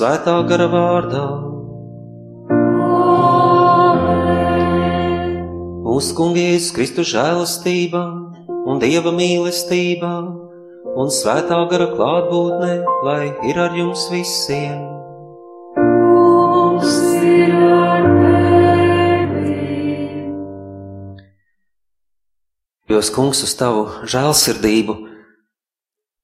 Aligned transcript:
Svētā 0.00 0.32
gara 0.48 0.64
vārdā. 0.72 1.24
Mūsu 5.84 6.14
kungies 6.16 6.70
Kristu 6.72 7.04
žēlastība 7.04 8.00
un 8.70 8.80
Dieva 8.80 9.12
mīlestība 9.12 10.12
un 10.96 11.12
svētā 11.12 11.60
gara 11.68 11.90
klātbūtne, 11.92 12.72
lai 13.04 13.28
ir 13.50 13.60
ar 13.60 13.76
jums 13.76 14.08
visiem. 14.08 14.80
Jūs, 22.90 23.12
kungs, 23.12 23.44
uz 23.44 23.52
tavu 23.60 23.84
žēlsirdību, 24.08 24.96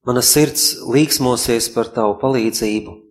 mana 0.09 0.25
sirds 0.25 0.79
līksmosies 0.89 1.69
par 1.77 1.93
tavu 1.93 2.17
palīdzību. 2.25 3.03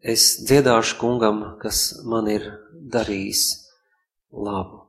Es 0.00 0.38
dziedāšu 0.48 0.96
kungam, 0.96 1.42
kas 1.60 2.00
man 2.08 2.24
ir 2.32 2.46
darījis 2.72 3.42
labu. 4.32 4.86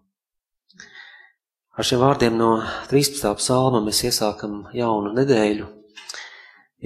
Ar 1.76 1.84
šiem 1.84 2.00
vārdiem 2.00 2.38
no 2.40 2.62
13. 2.88 3.26
psalma 3.36 3.82
mēs 3.84 4.06
iesākam 4.08 4.70
jaunu 4.72 5.10
nedēļu, 5.18 5.66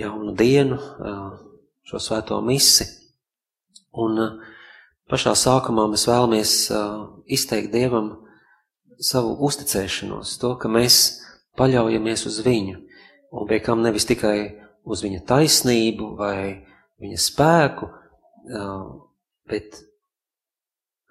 jaunu 0.01 0.33
dienu, 0.39 0.79
šo 1.85 2.01
svēto 2.01 2.39
misi. 2.41 2.87
Un 3.93 4.17
pašā 5.05 5.35
sākumā 5.37 5.85
mēs 5.91 6.07
vēlamies 6.09 6.53
izteikt 7.29 7.69
Dievam 7.75 8.07
savu 8.97 9.35
uzticēšanos, 9.45 10.39
to, 10.41 10.55
ka 10.57 10.71
mēs 10.71 11.19
paļaujamies 11.61 12.25
uz 12.25 12.41
viņu, 12.41 12.81
un 13.37 13.45
pie 13.53 13.61
kam 13.61 13.85
nevis 13.85 14.09
tikai 14.09 14.39
uz 14.81 15.05
viņa 15.05 15.21
taisnību 15.29 16.09
vai 16.17 16.65
viņa 16.97 17.21
spēku, 17.21 17.91
bet 19.49 19.79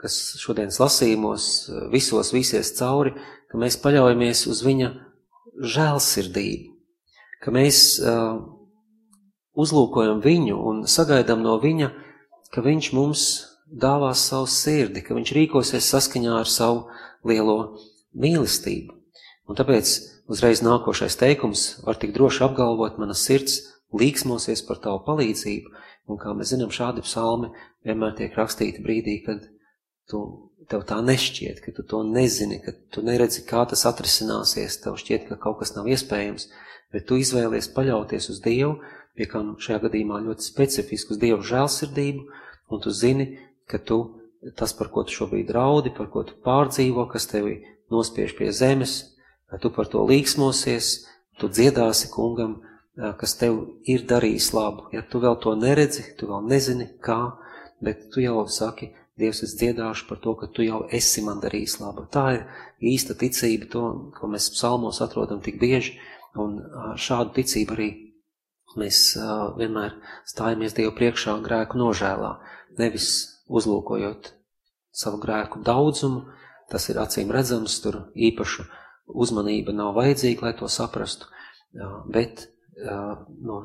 kas 0.00 0.18
šodienas 0.42 0.78
lasījumos 0.82 1.48
visos 1.92 2.32
visies 2.34 2.74
cauri, 2.78 3.14
ka 3.50 3.60
mēs 3.60 3.78
paļaujamies 3.80 4.46
uz 4.50 4.60
viņa 4.66 4.90
žēlsirdību, 5.74 6.74
ka 7.44 7.54
mēs 7.54 7.80
uzlūkojam 9.54 10.20
viņu 10.24 10.60
un 10.70 10.84
sagaidām 10.90 11.44
no 11.44 11.56
viņa, 11.62 11.90
ka 12.52 12.64
viņš 12.64 12.90
mums 12.96 13.26
dāvās 13.70 14.26
savu 14.28 14.48
sirdi, 14.50 15.02
ka 15.02 15.16
viņš 15.16 15.34
rīkosies 15.36 15.90
saskaņā 15.94 16.34
ar 16.40 16.50
savu 16.50 16.84
lielo 17.26 17.78
mīlestību. 18.14 18.94
Un 19.48 19.58
tāpēc 19.58 19.94
uzreiz 20.30 20.62
nākošais 20.64 21.16
teikums 21.20 21.64
var 21.84 21.98
tik 22.00 22.14
droši 22.16 22.44
apgalvot, 22.46 22.98
mana 23.00 23.16
sirds 23.18 23.60
līksmosies 23.94 24.64
par 24.66 24.80
tavu 24.82 25.02
palīdzību, 25.06 25.72
un 26.10 26.20
kā 26.20 26.34
mēs 26.36 26.52
zinām, 26.52 26.72
šādi 26.74 27.04
psalmi 27.04 27.50
vienmēr 27.86 28.16
tiek 28.18 28.36
rakstīti 28.36 28.82
brīdī, 28.84 29.20
kad 29.26 29.46
tu 30.10 30.20
tev 30.70 30.84
tā 30.88 31.00
nešķiet, 31.04 31.60
ka 31.64 31.72
tu 31.76 31.84
to 31.88 32.02
nezini, 32.08 32.60
ka 32.64 32.72
tu 32.92 33.04
neredzi, 33.04 33.44
kā 33.48 33.64
tas 33.68 33.84
atrisināsies, 33.88 34.80
tev 34.84 34.98
šķiet, 35.00 35.28
ka 35.28 35.40
kaut 35.40 35.60
kas 35.60 35.74
nav 35.76 35.88
iespējams, 35.92 36.48
bet 36.94 37.08
tu 37.08 37.18
izvēlies 37.20 37.70
paļauties 37.76 38.30
uz 38.32 38.40
Dievu, 38.44 38.78
pie 39.14 39.28
kam 39.30 39.54
šajā 39.60 39.82
gadījumā 39.86 40.20
ļoti 40.24 40.46
specifiski 40.46 41.14
uz 41.14 41.20
Dievu 41.20 41.44
žēlsirdību, 41.46 42.24
un 42.72 42.84
tu 42.84 42.92
zini, 42.94 43.28
ka 43.70 43.78
tu 43.78 44.00
tas, 44.56 44.74
par 44.76 44.90
ko 44.92 45.04
tu 45.04 45.14
šobrīd 45.16 45.52
raudi, 45.56 45.92
par 45.96 46.10
ko 46.12 46.24
tu 46.28 46.36
pārdzīvo, 46.44 47.06
kas 47.12 47.28
tevi 47.30 47.60
nospiež 47.92 48.34
pie 48.36 48.50
zemes, 48.52 49.14
ka 49.48 49.60
tu 49.60 49.70
par 49.72 49.88
to 49.88 50.04
līksmosies, 50.08 51.06
tu 51.40 51.48
dziedāsi 51.48 52.10
kungam, 52.12 52.60
kas 52.94 53.36
tev 53.40 53.60
ir 53.90 54.04
darījis 54.08 54.52
labu. 54.54 54.88
Ja 54.94 55.02
tu 55.02 55.20
vēl 55.22 55.38
to 55.42 55.54
neredzi, 55.58 56.04
tu 56.18 56.28
vēl 56.30 56.46
nezini, 56.50 56.90
kā, 57.02 57.20
bet 57.84 58.10
tu 58.14 58.22
jau 58.24 58.44
saki, 58.48 58.92
Dievs, 59.14 59.44
es 59.46 59.52
dziedāšu 59.54 60.08
par 60.08 60.18
to, 60.18 60.32
ka 60.34 60.48
tu 60.50 60.64
jau 60.66 60.80
esi 60.90 61.22
man 61.22 61.38
darījis 61.38 61.76
labu. 61.78 62.02
Tā 62.10 62.24
ir 62.34 62.40
īsta 62.94 63.14
ticība, 63.14 63.68
to, 63.70 63.82
ko 64.16 64.26
mēs 64.26 64.48
psalmos 64.56 64.98
atrodam 65.04 65.38
tik 65.38 65.60
bieži, 65.60 65.92
un 66.34 66.56
šādu 66.98 67.30
ticību 67.36 67.76
arī 67.76 67.86
mēs 68.74 69.12
vienmēr 69.54 69.94
stājamies 70.26 70.74
Dievu 70.74 70.96
priekšā 70.98 71.36
grēku 71.46 71.78
nožēlā, 71.78 72.32
nevis 72.80 73.10
uzlūkojot 73.46 74.32
savu 74.90 75.22
grēku 75.22 75.62
daudzumu, 75.62 76.24
tas 76.74 76.88
ir 76.90 76.98
acīm 76.98 77.30
redzams, 77.30 77.78
tur 77.86 78.08
īpašu 78.18 78.66
uzmanība 79.14 79.76
nav 79.78 79.94
vajadzīga, 79.94 80.48
lai 80.48 80.54
to 80.58 80.66
saprastu, 80.66 81.30
bet 82.10 82.48
no, 82.82 83.58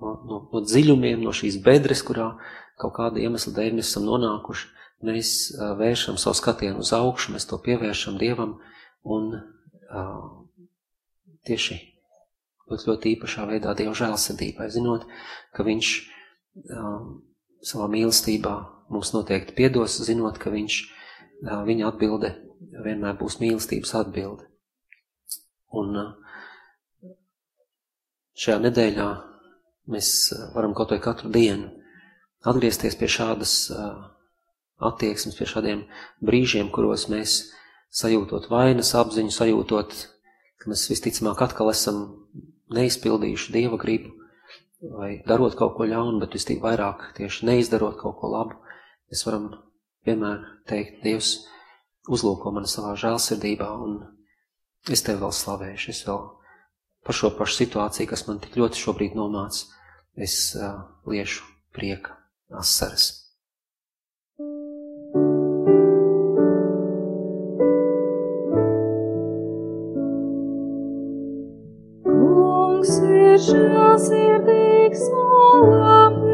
no, 0.00 0.10
no, 0.30 0.40
no 0.52 0.62
dziļumiem, 0.64 1.22
no 1.24 1.34
šīs 1.34 1.60
bedres, 1.64 2.02
kurā 2.06 2.32
kaut 2.78 2.94
kāda 2.98 3.22
iemesla 3.22 3.54
dēļ 3.56 3.78
mēs 3.78 3.92
esam 3.92 4.06
nonākuši, 4.08 4.68
mēs 5.06 5.34
vēršam 5.78 6.18
savu 6.18 6.38
skatienu 6.38 6.82
uz 6.82 6.92
augšu, 6.96 7.34
mēs 7.34 7.46
to 7.50 7.58
pievēršam 7.62 8.18
Dievam 8.20 8.56
un 9.06 9.30
tieši 11.46 11.78
ļoti, 12.68 12.88
ļoti 12.90 13.14
īpašā 13.16 13.46
veidā 13.50 13.74
Dieva 13.78 13.94
žēlsirdībai, 13.96 14.68
zinot, 14.74 15.06
ka 15.56 15.66
Viņš 15.66 15.92
savā 17.68 17.88
mīlestībā 17.92 18.54
mums 18.92 19.12
noteikti 19.14 19.56
piedos, 19.56 19.98
zinot, 20.04 20.38
ka 20.42 20.52
Viņš, 20.54 20.78
viņa 21.42 21.88
atbilde 21.88 22.34
vienmēr 22.84 23.18
būs 23.18 23.38
mīlestības 23.42 23.94
atbilde. 24.00 24.48
Un 25.78 25.94
šajā 28.38 28.60
nedēļā 28.66 29.08
mēs 29.92 30.12
varam 30.54 30.74
kaut 30.76 30.92
vai 30.94 31.00
katru 31.02 31.30
dienu 31.34 31.72
atgriezties 32.46 32.96
pie 32.98 33.08
šādas 33.10 33.54
attieksmes, 34.78 35.36
pie 35.38 35.48
šādiem 35.48 35.82
brīžiem, 36.24 36.70
kuros 36.74 37.08
mēs 37.10 37.40
sajūtot 37.94 38.46
vainas 38.52 38.92
apziņu, 38.98 39.32
sajūtot, 39.34 39.96
ka 40.60 40.70
mēs 40.70 40.86
visticamāk 40.92 41.42
atkal 41.48 41.72
esam 41.72 42.04
neizpildījuši 42.74 43.54
Dieva 43.54 43.78
gribu, 43.80 44.12
vai 44.94 45.16
darot 45.26 45.56
kaut 45.58 45.74
ko 45.78 45.88
ļaunu, 45.88 46.20
bet 46.22 46.36
vistik 46.36 46.62
vairāk 46.62 47.10
tieši 47.16 47.48
neizdarot 47.48 47.98
kaut 47.98 48.20
ko 48.20 48.30
labu, 48.30 48.58
mēs 49.10 49.24
varam 49.26 49.50
vienmēr 50.06 50.44
teikt, 50.70 51.02
Dievs, 51.02 51.32
uzlūko 52.08 52.52
mani 52.54 52.70
savā 52.70 52.94
žēlsirdībā, 53.00 53.68
un 53.82 53.98
es 54.92 55.02
tevi 55.04 55.24
vēl 55.24 55.34
slavēšu, 55.34 55.90
es 55.90 56.04
vēl 56.06 56.22
par 57.08 57.16
šo 57.16 57.30
pašu 57.32 57.54
situāciju, 57.62 58.04
kas 58.10 58.26
man 58.28 58.36
tik 58.44 58.58
ļoti 58.60 58.76
šobrīd 58.76 59.14
nomāca, 59.16 59.64
es 60.12 60.34
uh, 60.60 60.82
liešu 61.08 61.46
prieka 61.72 62.18
asaras. 62.52 63.06
Kungs 72.04 72.94
ir 73.00 73.40
žēlsirdīgs 73.48 75.08
un 75.08 75.68
labvēlīgs. 75.72 76.27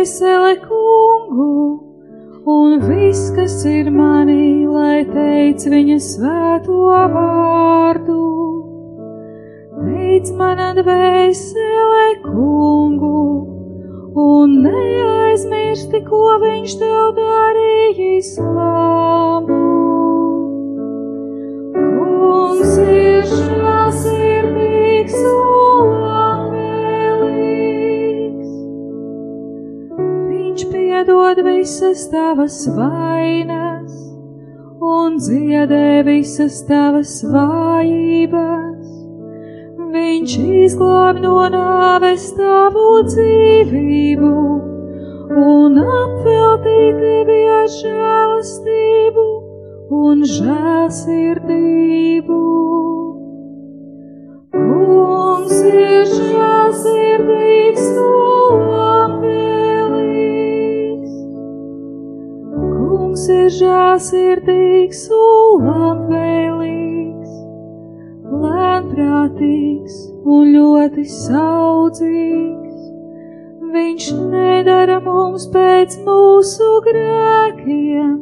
Dvēseli 0.00 0.56
kungu 0.64 1.80
un 2.48 2.78
viss, 2.80 3.30
kas 3.36 3.64
ir 3.68 3.90
manī, 3.92 4.64
lai 4.64 5.04
teic 5.04 5.60
viņa 5.68 5.98
svēto 6.00 6.78
vārdu. 7.12 8.22
Teic 9.76 10.30
manā 10.38 10.70
dvēselē 10.78 12.06
kungu, 12.24 13.20
un 14.24 14.56
neaizmirsti, 14.64 16.00
ko 16.08 16.38
viņš 16.46 16.78
tev 16.80 17.12
darījis 17.20 18.38
labu. 18.40 19.79
Piedod 31.10 31.44
visas 31.44 32.08
tavas 32.08 32.68
vainas 32.76 33.92
un 34.80 35.16
dziedē 35.18 36.04
visas 36.06 36.62
tavas 36.68 37.24
vājības. 37.26 38.86
Viņš 39.90 40.36
izglāb 40.66 41.18
no 41.24 41.48
nāves 41.50 42.28
tavu 42.38 43.02
dzīvību 43.08 44.30
un 45.42 45.82
apveltī 45.82 46.78
tevi 47.00 47.40
ar 47.58 47.68
žēlastību 47.74 49.26
un 50.04 50.24
žēlsirdību. 50.36 52.40
Kungs 54.54 55.58
ir 55.74 56.08
žēlsirdīgs 56.14 57.86
un 57.98 58.19
žāsirdīgs 63.56 65.02
un 65.16 65.66
labvēlīgs, 65.66 67.36
lēnprātīgs 68.44 69.98
un 70.24 70.50
ļoti 70.54 71.04
saudzīgs. 71.14 72.80
Viņš 73.70 74.06
nedara 74.32 74.98
mums 75.04 75.46
pēc 75.54 75.94
mūsu 76.06 76.70
grēkiem 76.86 78.16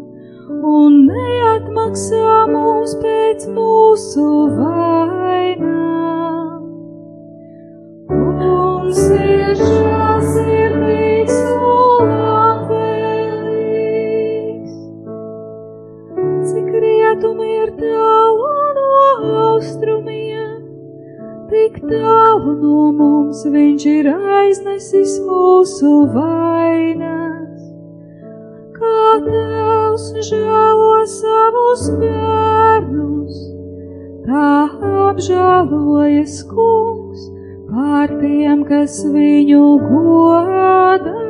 un 0.73 0.99
neatmaksā 1.09 2.35
mums 2.53 2.95
pēc 3.03 3.49
mūsu 3.57 4.29
vainām. 4.59 5.79
Mums 8.13 9.05
ir 9.17 9.88
tālu 21.91 22.55
no 22.63 22.81
mums 22.99 23.45
viņš 23.55 23.87
ir 23.93 24.09
aiznesis 24.13 25.19
mūsu 25.27 25.93
vainas. 26.15 27.63
Kā 28.79 29.05
tēvs 29.27 30.09
žēlo 30.31 30.99
savus 31.15 31.87
bērnus, 32.01 33.41
tā 34.27 34.51
apžēlojas 35.09 36.43
kungs 36.51 37.31
pār 37.71 38.19
tiem, 38.21 38.67
kas 38.69 39.01
viņu 39.15 39.65
godā. 39.89 41.28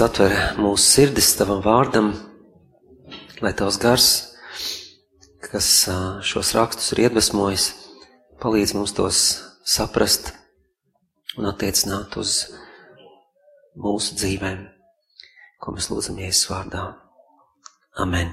Kungs, 0.00 0.16
atver 0.16 0.32
mūsu 0.56 0.80
sirdis 0.80 1.26
tavam 1.36 1.58
vārdam, 1.60 2.06
lai 3.44 3.50
tavs 3.52 3.76
gars, 3.76 4.04
kas 5.44 5.66
šos 6.24 6.54
rakstus 6.56 6.94
ir 6.94 7.02
iedvesmojis, 7.04 7.66
palīdz 8.40 8.72
mums 8.78 8.94
tos 8.96 9.18
saprast 9.60 10.30
un 11.36 11.50
attiecināt 11.50 12.16
uz 12.16 12.46
mūsu 13.76 14.16
dzīvēm, 14.16 14.62
ko 15.60 15.74
mēs 15.76 15.90
lūdzam 15.92 16.16
Jēzus 16.22 16.48
vārdā. 16.48 16.86
Amen. 18.00 18.32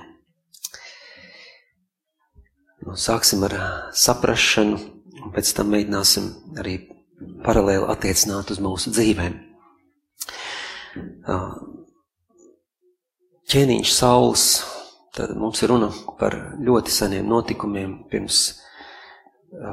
Nu, 2.85 2.95
sāksim 2.95 3.43
ar 3.49 3.57
saprašanu, 3.91 4.79
un 5.19 5.35
pēc 5.35 5.51
tam 5.59 5.75
mēģināsim 5.75 6.31
arī 6.63 6.77
paralēli 7.43 7.91
attiecināt 7.91 8.55
uz 8.55 8.63
mūsu 8.63 8.95
dzīvēm. 8.95 9.46
Ķēniņš 13.47 13.93
saules, 13.95 14.45
tad 15.15 15.33
mums 15.39 15.61
ir 15.63 15.71
runa 15.71 15.91
par 16.19 16.35
ļoti 16.59 16.93
seniem 16.93 17.27
notikumiem 17.29 17.99
pirms 18.11 18.41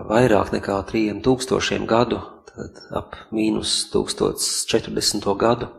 vairāk 0.08 0.52
nekā 0.54 0.78
3000 0.90 1.86
gadu, 1.90 2.20
tad 2.50 2.82
ap 2.94 3.16
mīnus 3.34 3.76
1040. 3.92 5.26
gadu. 5.38 5.70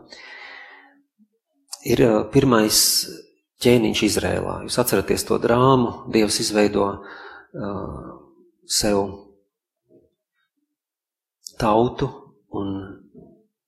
Ir 1.86 2.02
pirmais 2.34 2.78
ķēniņš 3.62 4.02
Izrēlā. 4.08 4.56
Jūs 4.66 4.78
atceraties 4.82 5.24
to 5.28 5.38
drāmu, 5.40 6.10
Dievs 6.12 6.40
izveido 6.42 6.88
uh, 6.90 8.10
sev 8.66 9.04
tautu 11.56 12.10
un 12.52 12.74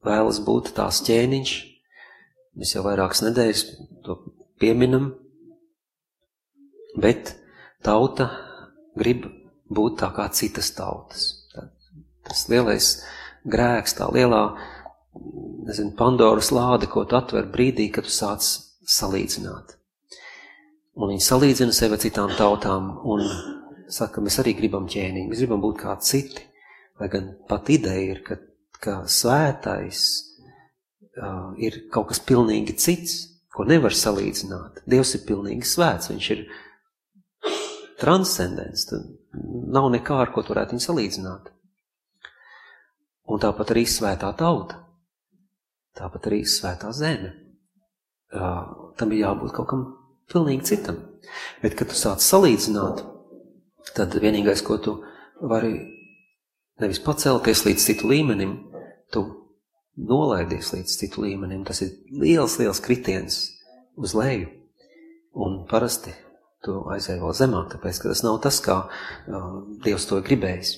vēlas 0.07 0.43
būt 0.45 0.73
tās 0.77 1.01
ķēniņš. 1.07 1.55
Mēs 2.59 2.75
jau 2.75 2.83
vairākas 2.87 3.23
nedēļas 3.27 3.65
to 4.07 4.19
pieminam, 4.59 5.13
bet 6.99 7.35
tauta 7.87 8.31
grib 8.99 9.29
būt 9.71 10.01
tā 10.03 10.11
kā 10.17 10.27
citas 10.35 10.73
tautas. 10.75 11.29
Tas 12.29 12.45
lielais 12.51 12.89
grēks, 13.49 13.95
tā 13.97 14.09
lielā, 14.13 14.43
nezinu, 15.69 15.95
Pandoras 15.97 16.51
lāde, 16.53 16.89
ko 16.91 17.05
tu 17.09 17.17
atver 17.17 17.49
brīdī, 17.53 17.89
kad 17.95 18.09
tu 18.09 18.13
sāc 18.13 18.45
salīdzināt. 18.89 19.77
Un 20.99 21.13
viņi 21.13 21.25
salīdzina 21.25 21.75
sevi 21.75 21.95
ar 21.95 22.03
citām 22.03 22.35
tautām 22.37 22.91
un 23.07 23.23
saka, 23.93 24.23
mēs 24.25 24.41
arī 24.43 24.57
gribam 24.59 24.89
ķēniņu, 24.91 25.31
mēs 25.31 25.43
gribam 25.45 25.63
būt 25.63 25.81
kā 25.85 25.95
citi. 26.03 26.45
Lai 26.99 27.07
gan 27.13 27.31
pat 27.49 27.69
ideja 27.71 28.17
ir, 28.17 28.23
ka, 28.27 28.35
ka 28.83 29.03
svētais 29.11 30.05
uh, 31.19 31.53
ir 31.59 31.85
kaut 31.93 32.13
kas 32.13 32.23
pilnīgi 32.25 32.77
cits, 32.79 33.19
ko 33.55 33.67
nevar 33.67 33.95
salīdzināt. 33.95 34.85
Dievs 34.87 35.17
ir 35.19 35.25
pilnīgi 35.27 35.67
svēts, 35.67 36.13
viņš 36.13 36.31
ir 36.37 36.45
transcendents, 37.99 38.87
tad 38.91 39.07
nav 39.75 39.91
nekā, 39.95 40.21
ar 40.23 40.33
ko 40.35 40.45
tu 40.45 40.55
varētu 40.55 40.77
viņu 40.77 40.85
salīdzināt. 40.87 41.51
Un 43.29 43.43
tāpat 43.43 43.75
arī 43.75 43.85
svētā 43.91 44.31
tauta, 44.39 44.79
tāpat 45.99 46.31
arī 46.31 46.45
svētā 46.49 46.93
zeme. 46.97 47.35
Uh, 48.29 48.93
tam 49.01 49.13
ir 49.13 49.25
jābūt 49.25 49.55
kaut 49.57 49.69
kam 49.71 49.85
pilnīgi 50.31 50.71
citam. 50.75 51.01
Bet, 51.63 51.75
kad 51.77 51.91
tu 51.91 51.97
sāc 51.99 52.23
salīdzināt, 52.25 53.03
tad 53.97 54.17
vienīgais, 54.21 54.63
ko 54.65 54.79
tu 54.81 54.99
vari 55.41 55.75
nevis 56.79 57.01
pacelties 57.03 57.65
līdz 57.67 57.87
citu 57.89 58.11
līmenim, 58.11 58.55
tu 59.13 59.25
nolaidies 59.99 60.73
līdz 60.75 60.97
citu 61.01 61.25
līmenim. 61.25 61.65
Tas 61.67 61.83
ir 61.85 61.95
liels, 62.13 62.59
liels 62.61 62.81
kritiens 62.85 63.41
uz 63.99 64.15
leju. 64.17 64.51
Un 65.39 65.63
parasti 65.71 66.15
tu 66.65 66.81
aizēji 66.91 67.23
vēl 67.23 67.35
zemāk, 67.39 67.71
tāpēc, 67.75 68.03
ka 68.03 68.13
tas 68.13 68.25
nav 68.27 68.41
tas, 68.43 68.59
kā 68.65 68.79
uh, 68.89 69.49
Dievs 69.85 70.09
to 70.11 70.19
gribējis. 70.25 70.75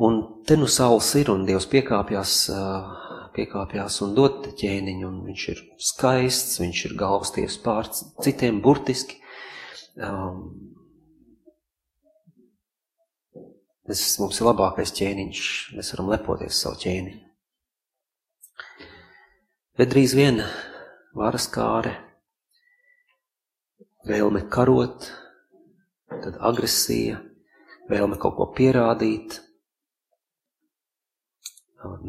Un 0.00 0.22
te 0.48 0.56
nu 0.56 0.68
saules 0.70 1.10
ir, 1.20 1.28
un 1.32 1.44
Dievs 1.48 1.68
piekāpjas, 1.68 2.34
uh, 2.54 3.26
piekāpjas 3.36 4.00
un 4.06 4.14
dod 4.16 4.48
ķēniņu, 4.56 5.08
un 5.10 5.18
viņš 5.26 5.46
ir 5.52 5.62
skaists, 5.90 6.60
viņš 6.62 6.84
ir 6.88 6.96
galvasties 7.00 7.58
pār 7.60 7.90
citiem 8.24 8.62
burtiski. 8.64 9.20
Um, 10.00 10.70
tas 13.90 14.18
mums 14.22 14.38
ir 14.38 14.46
labākais 14.46 14.92
ķēniņš, 14.94 15.46
mēs 15.74 15.88
varam 15.96 16.10
lepoties 16.12 16.60
savu 16.62 16.78
ķēniņu. 16.84 17.24
Bet 19.80 19.90
drīz 19.90 20.14
vien 20.14 20.38
varas 21.16 21.48
kāre, 21.50 21.96
vēlme 24.06 24.44
karot, 24.52 25.08
tad 26.10 26.38
agresija, 26.38 27.18
vēlme 27.90 28.20
kaut 28.22 28.36
ko 28.38 28.46
pierādīt, 28.54 29.40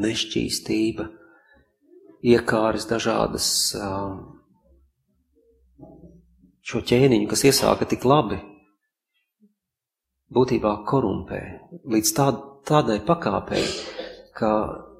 nešķīstība, 0.05 1.07
iekāras 2.21 2.85
dažādas 2.91 3.49
šo 6.61 6.85
ķēniņu, 6.91 7.29
kas 7.31 7.47
iesāka 7.49 7.89
tik 7.89 8.05
labi, 8.05 8.37
būtībā 10.31 10.75
korumpē 10.87 11.41
līdz 11.91 12.13
tā, 12.15 12.27
tādai 12.67 12.99
pakāpei, 13.05 13.63
ka 14.37 14.51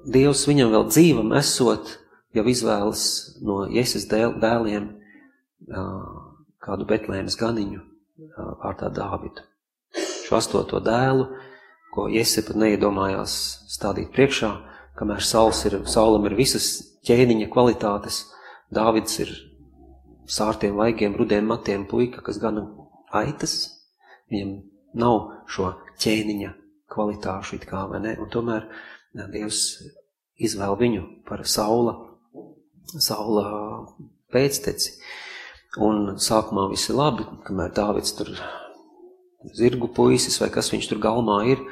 Dievs 0.02 0.48
viņam 0.48 0.72
vēl 0.72 0.88
dzīvam 0.90 1.30
esot, 1.38 1.92
jau 2.34 2.42
izvēlas 2.50 3.04
no 3.44 3.62
Jēzus 3.70 4.08
dēliem 4.10 4.88
kādu 6.62 6.88
Betlēmas 6.88 7.38
ganiņu 7.38 7.84
vārdā 8.62 8.90
Dāvidu. 8.94 9.44
Šo 10.26 10.40
astoto 10.40 10.80
dēlu, 10.82 11.28
ko 11.94 12.08
Jēzus 12.10 12.48
pat 12.48 12.58
neiedomājās 12.64 13.36
stādīt 13.70 14.10
priekšā, 14.16 14.50
kamēr 14.98 15.22
saules 15.24 15.62
ir, 15.70 15.78
saulam 15.86 16.26
ir 16.26 16.36
visas 16.38 16.74
ķēniņa 17.06 17.48
kvalitātes, 17.52 18.24
Dāvids 18.72 19.18
ir 19.20 19.30
sārtiem 20.26 20.78
vaigiem, 20.80 21.14
rudiem 21.18 21.46
matiem 21.46 21.86
puika, 21.86 22.22
kas 22.24 22.38
gana 22.40 22.64
aitas, 23.12 23.68
viņam 24.32 24.71
nav 24.98 25.44
šo 25.50 25.72
ķēniņa 26.02 26.52
kvalitāšu 26.92 27.58
it 27.58 27.66
kā, 27.68 27.86
vai 27.90 28.02
ne? 28.04 28.16
Un 28.20 28.30
tomēr 28.32 28.68
Dievs 29.32 29.82
izvēl 30.40 30.76
viņu 30.80 31.02
par 31.28 31.44
saula, 31.48 31.94
saula 32.96 33.44
pēcteci. 34.32 34.96
Un 35.82 36.18
sākumā 36.20 36.66
viss 36.72 36.90
ir 36.92 36.98
labi, 36.98 37.24
kamēr 37.46 37.72
Dāvids 37.76 38.12
tur 38.16 38.32
zirgu 39.56 39.88
puisis 39.92 40.38
vai 40.40 40.50
kas 40.52 40.70
viņš 40.72 40.88
tur 40.90 41.00
galmā 41.02 41.42
ir, 41.50 41.62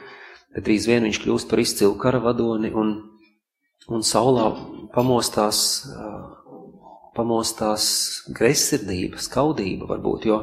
bet 0.54 0.64
drīz 0.66 0.88
vien 0.88 1.04
viņš 1.06 1.20
kļūst 1.22 1.50
par 1.50 1.60
izcilu 1.62 1.96
karavadoni 2.00 2.72
un, 2.76 2.94
un 3.92 4.04
saulā 4.06 4.48
pamostās 4.94 5.60
uh, 5.92 6.40
pamostās 7.16 7.84
greizsirdība, 8.36 9.20
skaudība 9.20 9.88
varbūt, 9.90 10.26
jo 10.30 10.42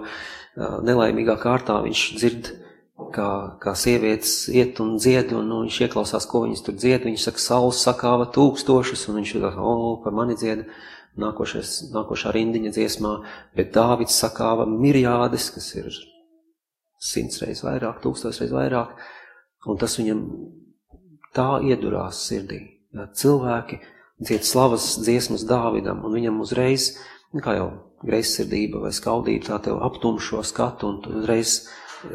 nelaimīgā 0.58 1.38
kārtā 1.42 1.80
viņš 1.86 2.04
dzird, 2.18 2.52
kā, 2.98 3.30
kā 3.62 3.74
sievietes 3.78 4.48
iet 4.50 4.82
un 4.84 4.96
dzied, 4.98 5.32
un 5.38 5.48
nu, 5.50 5.62
viņš 5.66 5.80
ieklausās, 5.88 6.28
ko 6.30 6.44
viņas 6.46 6.64
tur 6.66 6.78
dzied, 6.78 7.06
viņš 7.06 7.28
saka, 7.30 7.44
saules 7.44 7.82
sakāva 7.86 8.30
tūkstošus, 8.34 9.08
un 9.12 9.20
viņš 9.22 9.34
saka, 9.38 9.62
o, 9.62 9.98
par 10.04 10.16
mani 10.18 10.38
dzied, 10.40 10.66
nākošais, 11.18 11.90
nākošā 11.94 12.34
rindiņa 12.36 12.74
dziesmā, 12.76 13.14
bet 13.58 13.74
Dāvids 13.76 14.18
sakāva 14.18 14.68
mirjādes, 14.70 15.50
kas 15.54 15.72
ir 15.78 15.90
simts 17.02 17.42
reiz 17.44 17.64
vairāk, 17.66 18.02
tūkstoš 18.04 18.42
reiz 18.44 18.54
vairāk, 18.54 18.94
un 19.70 19.82
tas 19.82 19.98
viņam 20.00 20.24
tā 21.38 21.50
iedurās 21.66 22.24
sirdī. 22.26 22.62
Ja, 22.96 23.08
cilvēki, 23.14 23.82
dzied 24.24 24.46
slavas 24.48 24.96
dziesmas 25.04 25.46
Dāvidam, 25.46 26.02
un 26.06 26.18
viņam 26.18 26.42
uzreiz, 26.42 26.96
kā 27.44 27.58
jau 27.58 27.68
greizsirdība 28.06 28.82
vai 28.86 28.94
skaudība, 28.94 29.52
tā 29.52 29.60
tev 29.68 29.82
aptum 29.86 30.18
šo 30.22 30.44
skatu, 30.46 30.90
un 30.90 31.02
tu 31.04 31.14
uzreiz 31.18 31.60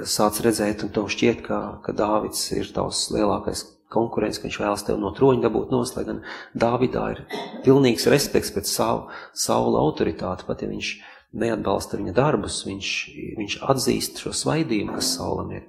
sāc 0.08 0.40
redzēt, 0.44 0.84
un 0.86 0.92
tev 0.94 1.08
šķiet, 1.12 1.44
ka, 1.46 1.60
ka 1.84 1.94
Dāvids 1.96 2.44
ir 2.56 2.70
tavs 2.74 3.08
lielākais 3.14 3.64
konkurents, 3.92 4.40
ka 4.40 4.48
viņš 4.48 4.58
vēlas 4.62 4.84
tev 4.86 5.00
no 5.00 5.12
troņa 5.16 5.46
dabūt 5.46 5.72
nost, 5.74 5.96
lai 5.98 6.06
gan 6.08 6.22
Dāvidā 6.56 7.08
ir 7.14 7.24
pilnīgs 7.66 8.08
respekts 8.12 8.52
pēc 8.54 8.70
savu, 8.70 9.10
saula 9.36 9.82
autoritāti, 9.82 10.46
pat 10.48 10.64
ja 10.64 10.70
viņš 10.70 10.94
neatbalsta 11.42 12.00
viņa 12.00 12.14
darbus, 12.16 12.62
viņš, 12.68 12.94
viņš 13.40 13.58
atzīst 13.72 14.24
šo 14.24 14.34
svaidību, 14.36 14.96
kas 14.96 15.14
saulam 15.16 15.52
ir. 15.56 15.68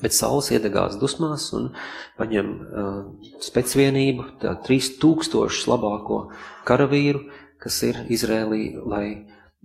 Bet 0.00 0.14
saules 0.14 0.52
iedegās 0.54 0.94
dusmās 1.00 1.48
un 1.56 1.72
paņem 2.18 2.50
uh, 2.54 2.98
specvienību, 3.42 4.26
tā 4.42 4.54
3000 4.66 5.66
labāko 5.70 6.20
karavīru, 6.68 7.24
kas 7.60 7.80
ir 7.88 7.98
Izrēlī, 8.14 8.76
lai 8.86 9.06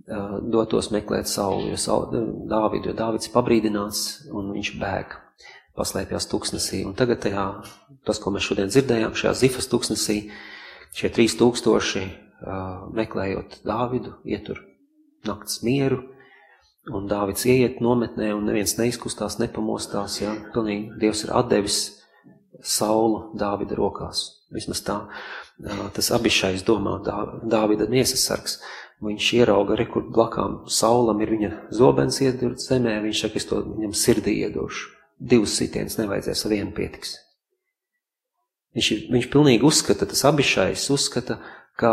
dotos 0.06 0.90
meklēt 0.94 1.30
sauli, 1.30 1.70
jo 1.72 1.78
sauli, 1.80 2.24
Dāvidu, 2.50 2.90
jo 2.90 2.96
Dāvids 2.98 3.30
pabrīdināts 3.34 4.02
un 4.30 4.52
viņš 4.54 4.72
bēg, 4.80 5.16
paslēpjās 5.78 6.28
tuksnesī. 6.30 6.84
Un 6.86 6.94
tagad 6.98 7.24
tajā, 7.24 7.46
tas, 8.06 8.20
ko 8.22 8.32
mēs 8.34 8.46
šodien 8.46 8.70
dzirdējām, 8.72 9.16
šajā 9.18 9.34
Zifas 9.42 9.70
tuksnesī, 9.72 10.20
šie 10.96 11.10
3000 11.16 12.04
uh, 12.06 12.86
meklējot 12.96 13.60
Dāvidu, 13.66 14.14
ietur 14.24 14.62
nakts 15.26 15.64
mieru, 15.66 16.04
Un 16.94 17.08
Dāvids 17.10 17.42
ieiet 17.50 17.80
nometnē, 17.82 18.30
un 18.36 18.44
neviens 18.46 18.76
neizkustās, 18.78 19.40
nepamostās. 19.40 20.20
Ja? 20.20 20.36
Pilnīgi 20.54 21.00
Dievs 21.02 21.24
ir 21.24 21.32
atdevis 21.34 21.78
saulu 22.62 23.32
Dāvida 23.38 23.74
rokās. 23.78 24.22
Vismaz 24.54 24.84
tā, 24.86 25.00
tas 25.96 26.12
abišais 26.14 26.62
domā 26.66 27.00
Dāvida 27.02 27.88
miesas 27.90 28.22
sargs. 28.28 28.60
Viņš 29.04 29.26
ierauga, 29.36 29.76
re, 29.76 29.84
kur 29.92 30.06
blakām 30.08 30.62
saulam 30.72 31.20
ir 31.20 31.34
viņa 31.34 31.50
zobens 31.76 32.16
iedurt 32.24 32.62
zemē, 32.64 32.94
viņš 33.04 33.26
saka, 33.26 33.36
es 33.36 33.48
to 33.50 33.60
viņam 33.66 33.92
sirdī 33.92 34.38
iedošu. 34.46 34.94
Divus 35.16 35.56
sitienus 35.58 35.98
nevajadzēs, 36.00 36.46
vienu 36.48 36.72
pietiks. 36.76 37.18
Viņš, 38.76 38.88
viņš 39.12 39.28
pilnīgi 39.32 39.68
uzskata, 39.68 40.08
tas 40.08 40.24
abišais 40.28 40.88
uzskata, 40.92 41.38
ka 41.76 41.92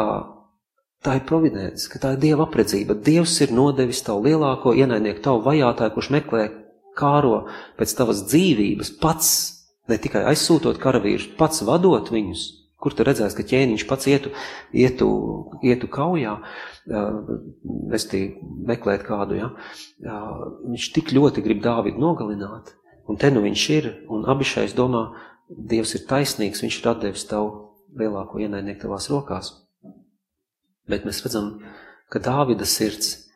Tā 1.03 1.17
ir 1.19 1.25
providence, 1.27 1.89
ka 1.91 1.99
tā 1.99 2.13
ir 2.15 2.21
Dieva 2.21 2.45
apredzība. 2.47 2.95
Dievs 2.95 3.35
ir 3.43 3.51
nodevis 3.51 3.99
tavu 4.05 4.23
lielāko 4.29 4.71
ienaidnieku, 4.71 5.19
tavu 5.25 5.41
vajātāju, 5.43 5.91
kurš 5.97 6.09
meklē 6.15 6.45
kāro 6.95 7.41
pēc 7.75 7.95
tavas 7.97 8.21
dzīvības, 8.29 8.93
pats, 9.01 9.31
ne 9.91 9.97
tikai 9.99 10.23
aizsūtot 10.31 10.79
karavīrus, 10.79 11.27
pats 11.35 11.65
vadot 11.67 12.07
viņus. 12.13 12.45
Kur 12.83 12.91
tu 12.91 13.05
redzēsi, 13.07 13.37
ka 13.37 13.45
ķēniņš 13.47 13.83
pats 13.87 14.09
ietu, 14.11 14.31
ietu, 14.75 15.09
ietu 15.63 15.87
kaujā, 15.87 16.33
vestī 17.93 18.25
meklēt 18.67 19.05
kādu, 19.07 19.37
ja? 19.39 19.51
Viņš 20.03 20.89
tik 20.97 21.13
ļoti 21.15 21.45
grib 21.45 21.61
Dāvidu 21.63 22.03
nogalināt, 22.03 22.73
un 23.07 23.19
te 23.19 23.31
nu 23.31 23.43
viņš 23.45 23.67
ir, 23.77 23.91
un 24.11 24.27
abišais 24.27 24.75
domā, 24.75 25.07
Dievs 25.53 25.91
ir 25.93 26.05
taisnīgs, 26.09 26.63
viņš 26.63 26.75
ir 26.79 26.87
atdevis 26.89 27.25
tavu 27.29 27.49
lielāko 27.99 28.39
ienaidnieku 28.41 28.85
tavās 28.85 29.09
rokās. 29.11 29.51
Bet 30.89 31.05
mēs 31.05 31.19
redzam, 31.23 31.59
ka 32.09 32.21
Dāvida 32.23 32.65
sirds 32.65 33.29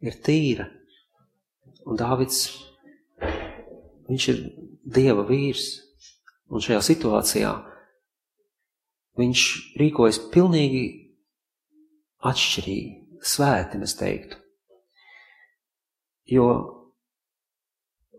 ir 0.00 0.16
tīra. 0.24 0.70
Un 1.84 1.98
Dāvids, 2.00 2.46
viņš 4.08 4.28
ir 4.32 4.40
Dieva 4.86 5.26
vīrs. 5.28 5.68
Un 6.50 6.62
šajā 6.64 6.80
situācijā 6.82 7.52
viņš 9.18 9.44
rīkojas 9.80 10.20
pilnīgi 10.32 10.84
atšķirīgi, 12.30 13.20
svēti, 13.24 13.80
es 13.82 13.96
teiktu. 13.98 14.38
Jo 16.30 16.46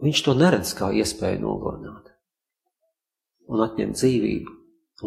viņš 0.01 0.23
to 0.25 0.35
neredz 0.35 0.73
kā 0.75 0.89
iespēju 0.97 1.43
nogalināt 1.45 2.09
un 3.51 3.63
atņemt 3.63 3.99
dzīvību 3.99 4.57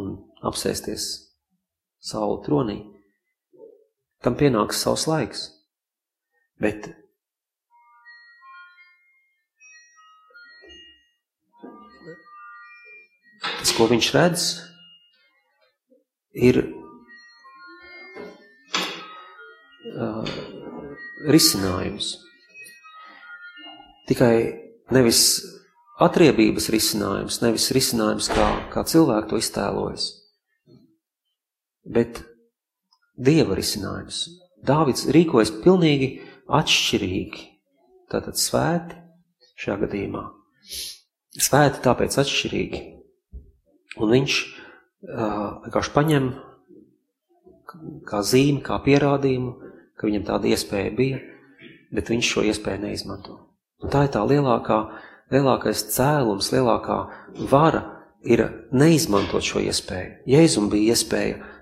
un 0.00 0.10
apsēsties 0.44 1.06
saula 2.04 2.40
tronī 2.44 2.80
tam 4.24 4.36
pienāks 4.40 4.80
savs 4.80 5.04
laiks. 5.10 5.48
Bet 6.60 6.86
tas, 13.44 13.74
ko 13.76 13.88
viņš 13.90 14.10
redz, 14.16 14.46
ir 16.34 16.60
uh, 19.94 20.26
risinājums. 21.30 22.18
Tikai 24.08 24.34
nevis 24.92 25.22
atriebības 26.04 26.68
risinājums, 26.74 27.40
nevis 27.44 27.70
risinājums, 27.72 28.28
kā, 28.34 28.48
kā 28.74 28.84
cilvēki 28.88 29.30
to 29.30 29.40
iztēlojas, 29.40 30.10
bet 31.86 32.24
Dieva 33.14 33.54
risinājums. 33.54 34.24
Dāvids 34.66 35.04
rīkojas 35.14 35.52
pilnīgi 35.62 36.08
atšķirīgi. 36.50 37.44
Tātad 38.10 38.40
svēti 38.40 38.98
šajā 39.60 39.76
gadījumā. 39.84 40.24
Svēti 41.38 41.82
tāpēc 41.84 42.16
atšķirīgi. 42.24 42.80
Un 44.02 44.10
viņš 44.16 44.38
vienkārši 45.04 45.94
paņem 45.94 46.28
kā 48.08 48.20
zīmi, 48.24 48.62
kā 48.64 48.78
pierādījumu, 48.84 49.54
ka 49.98 50.08
viņam 50.08 50.26
tāda 50.28 50.50
iespēja 50.52 50.92
bija, 50.96 51.22
bet 51.94 52.10
viņš 52.10 52.30
šo 52.34 52.44
iespēju 52.50 52.84
neizmanto. 52.86 53.38
Un 53.82 53.92
tā 53.92 54.06
ir 54.06 54.12
tā 54.14 54.22
lielākā, 54.26 54.78
lielākais 55.34 55.84
cēlums, 55.94 56.52
lielākā 56.54 56.98
vara 57.50 57.82
ir 58.24 58.46
neizmantot 58.72 59.44
šo 59.44 59.62
iespēju. 59.64 60.22
Jēzum 60.30 60.70
bija 60.72 60.94
iespēja 60.94 61.52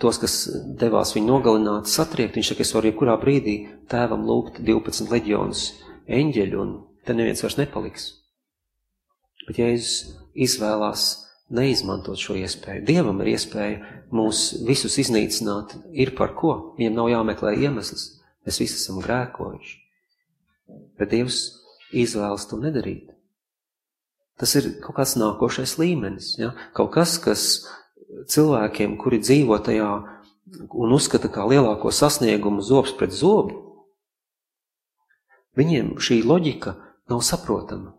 tos, 0.00 0.20
kas 0.22 0.36
devās 0.78 1.12
viņu 1.16 1.32
nogalināt, 1.32 1.90
satriekt. 1.90 2.38
Viņš 2.38 2.52
saka, 2.52 2.64
es 2.64 2.74
varu 2.76 2.92
jebkurā 2.92 3.18
brīdī 3.20 3.58
tēvam 3.90 4.24
lūgt 4.28 4.62
12 4.64 5.10
leģionus 5.12 5.64
eņģeļu, 6.08 6.60
un 6.62 6.76
te 7.04 7.16
neviens 7.18 7.42
vairs 7.44 7.58
nepaliks. 7.58 8.06
Bet 9.48 9.58
Jēzus 9.58 10.14
izvēlās 10.38 11.08
neizmantot 11.54 12.20
šo 12.20 12.36
iespēju. 12.38 12.84
Dievam 12.88 13.20
ir 13.22 13.32
iespēja 13.34 14.02
mūs 14.14 14.62
visus 14.68 14.98
iznīcināt, 15.00 15.74
ir 15.92 16.14
par 16.18 16.34
ko. 16.38 16.54
Viņam 16.78 16.96
nav 16.98 17.10
jāmeklē 17.12 17.54
iemesls. 17.56 18.10
Mēs 18.46 18.60
visi 18.62 18.78
esam 18.80 19.00
grēkojuši. 19.04 19.78
Bet 21.00 21.12
Dievs 21.12 21.40
izvēlas 21.96 22.46
to 22.50 22.60
nedarīt. 22.60 23.08
Tas 24.38 24.54
ir 24.60 24.70
kaut 24.84 25.00
kāds 25.00 25.16
nākošais 25.18 25.78
līmenis. 25.80 26.34
Ja? 26.38 26.52
Kaut 26.76 26.92
kas, 26.94 27.16
kas 27.22 27.44
cilvēkiem, 28.30 28.96
kuri 29.00 29.20
dzīvo 29.24 29.58
tajā 29.64 29.90
un 30.68 30.94
uzskata 30.94 31.30
kā 31.32 31.44
lielāko 31.48 31.90
sasniegumu 31.92 32.62
zobs 32.64 32.94
pret 32.96 33.12
zobu, 33.12 33.64
viņiem 35.58 35.96
šī 36.00 36.22
loģika 36.24 36.76
nav 37.10 37.24
saprotama. 37.26 37.97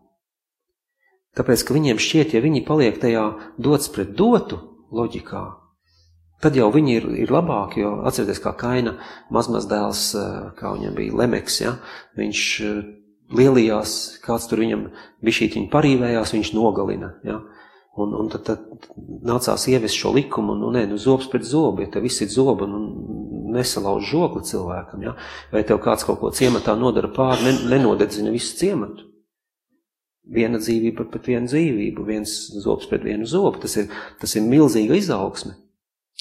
Tāpēc, 1.38 1.62
ka 1.62 1.74
viņiem 1.76 2.00
šķiet, 2.02 2.34
ja 2.34 2.42
viņi 2.42 2.64
paliek 2.66 2.96
tajā 2.98 3.24
dots 3.62 3.90
pret 3.94 4.16
dotu 4.18 4.58
loģikā, 4.90 5.42
tad 6.42 6.56
jau 6.58 6.70
viņi 6.74 6.96
ir, 6.98 7.06
ir 7.26 7.30
labāki, 7.30 7.84
jo 7.84 8.00
atcerieties, 8.08 8.40
kā 8.42 8.54
Kaina 8.58 8.96
mazmazdēls, 9.30 10.02
kā 10.58 10.72
viņam 10.74 10.96
bija 10.96 11.20
Lemeks, 11.20 11.60
ja? 11.62 11.76
viņš 12.18 12.42
lielījās, 13.36 13.96
kāds 14.24 14.48
tur 14.50 14.64
viņam 14.64 14.88
bišķīt 15.22 15.58
viņu 15.58 15.70
parīvējās, 15.72 16.34
viņš 16.34 16.52
nogalina, 16.56 17.14
ja? 17.26 17.38
Un, 18.00 18.14
un 18.16 18.28
tad, 18.32 18.46
tad 18.46 18.90
nācās 19.26 19.66
ievest 19.68 19.98
šo 19.98 20.12
likumu, 20.14 20.54
nu 20.56 20.70
nē, 20.72 20.84
nu 20.88 20.98
zobs 20.98 21.26
pret 21.30 21.44
zobu, 21.44 21.84
ja 21.84 21.90
tev 21.90 22.06
viss 22.06 22.22
ir 22.22 22.30
zoba, 22.32 22.66
nu 22.70 22.80
nesalauž 23.54 24.06
žogli 24.06 24.42
cilvēkam, 24.46 25.04
ja? 25.06 25.14
vai 25.54 25.62
tev 25.66 25.82
kāds 25.84 26.06
kaut 26.06 26.20
ko 26.22 26.30
ciematā 26.34 26.74
nodara 26.78 27.10
pāri, 27.14 27.46
ne, 27.46 27.54
nenodedzina 27.74 28.34
visu 28.34 28.56
ciematu. 28.58 29.09
Viena 30.30 30.60
dzīvība 30.62 31.08
pret 31.10 31.26
vienu 31.26 31.50
dzīvību, 31.50 32.06
viens 32.06 32.32
zobs 32.62 32.86
pret 32.90 33.02
vienu 33.02 33.26
zobu, 33.26 33.58
tas 33.64 33.74
ir, 33.80 33.88
tas 34.20 34.36
ir 34.38 34.46
milzīga 34.46 34.94
izaugsme, 34.94 35.56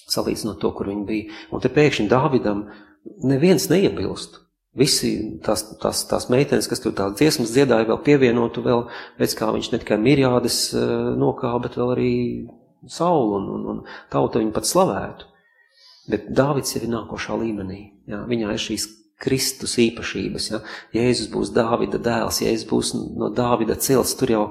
salīdzinot 0.10 0.58
to, 0.64 0.72
kur 0.74 0.90
viņi 0.90 1.06
bija. 1.06 1.40
Un 1.54 1.62
te 1.62 1.70
pēkšņi 1.74 2.08
Dāvidam 2.10 2.64
neviens 3.30 3.70
neiebilst. 3.70 4.40
Visi 4.80 5.12
tās, 5.46 5.64
tās, 5.82 6.04
tās 6.10 6.28
meitenes, 6.30 6.68
kas 6.70 6.82
tur 6.82 6.94
tādas 6.98 7.18
dziesmas 7.18 7.54
dziedāja, 7.54 7.88
vēl 7.90 8.02
pievienotu 8.06 8.62
vēl, 8.66 8.84
pēc 9.18 9.34
kā 9.38 9.50
viņš 9.56 9.72
ne 9.74 9.80
tikai 9.82 9.98
mirjādes 10.02 10.60
eh, 10.78 10.94
nokāva, 11.18 11.64
bet 11.66 11.78
vēl 11.78 11.94
arī 11.96 12.14
saulu 12.90 13.40
un, 13.40 13.50
un, 13.56 13.66
un 13.74 13.82
tauta 14.14 14.42
viņu 14.42 14.54
pat 14.56 14.70
slavētu. 14.70 15.30
Bet 16.10 16.30
Dāvids 16.34 16.78
ir 16.78 16.88
nākošā 16.90 17.38
līmenī. 17.38 17.82
Jā, 18.10 18.24
viņā 18.30 18.54
ir 18.56 18.62
šīs 18.62 18.88
Kristus 19.20 19.78
īpašības. 19.82 20.50
Ja? 20.54 20.62
Jēzus 20.96 21.32
būs 21.34 21.54
Dāvida 21.56 22.02
dēls, 22.02 22.42
Jēzus 22.46 22.70
būs 22.70 22.94
no 22.98 23.32
Dāvida 23.36 23.78
cils, 23.80 24.16
tur 24.20 24.36
jau, 24.36 24.46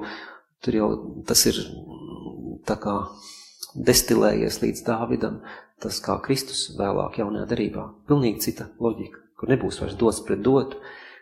tur 0.65 0.77
jau 0.77 0.89
tas 1.27 1.45
ir 1.49 1.61
tā 2.69 2.77
kā 2.81 2.99
destilējies 3.75 4.61
līdz 4.63 4.85
Dāvidam, 4.85 5.41
tas 5.81 6.01
kā 6.03 6.19
Kristus 6.25 6.67
vēlāk 6.77 7.21
jaunajā 7.21 7.49
darībā. 7.53 7.89
Pilnīgi 8.09 8.49
cita 8.49 8.69
loģika 8.81 9.29
kur 9.39 9.51
nebūs 9.53 9.79
vairs 9.79 9.95
dots 9.99 10.19
pret 10.27 10.41
dotu, 10.43 10.79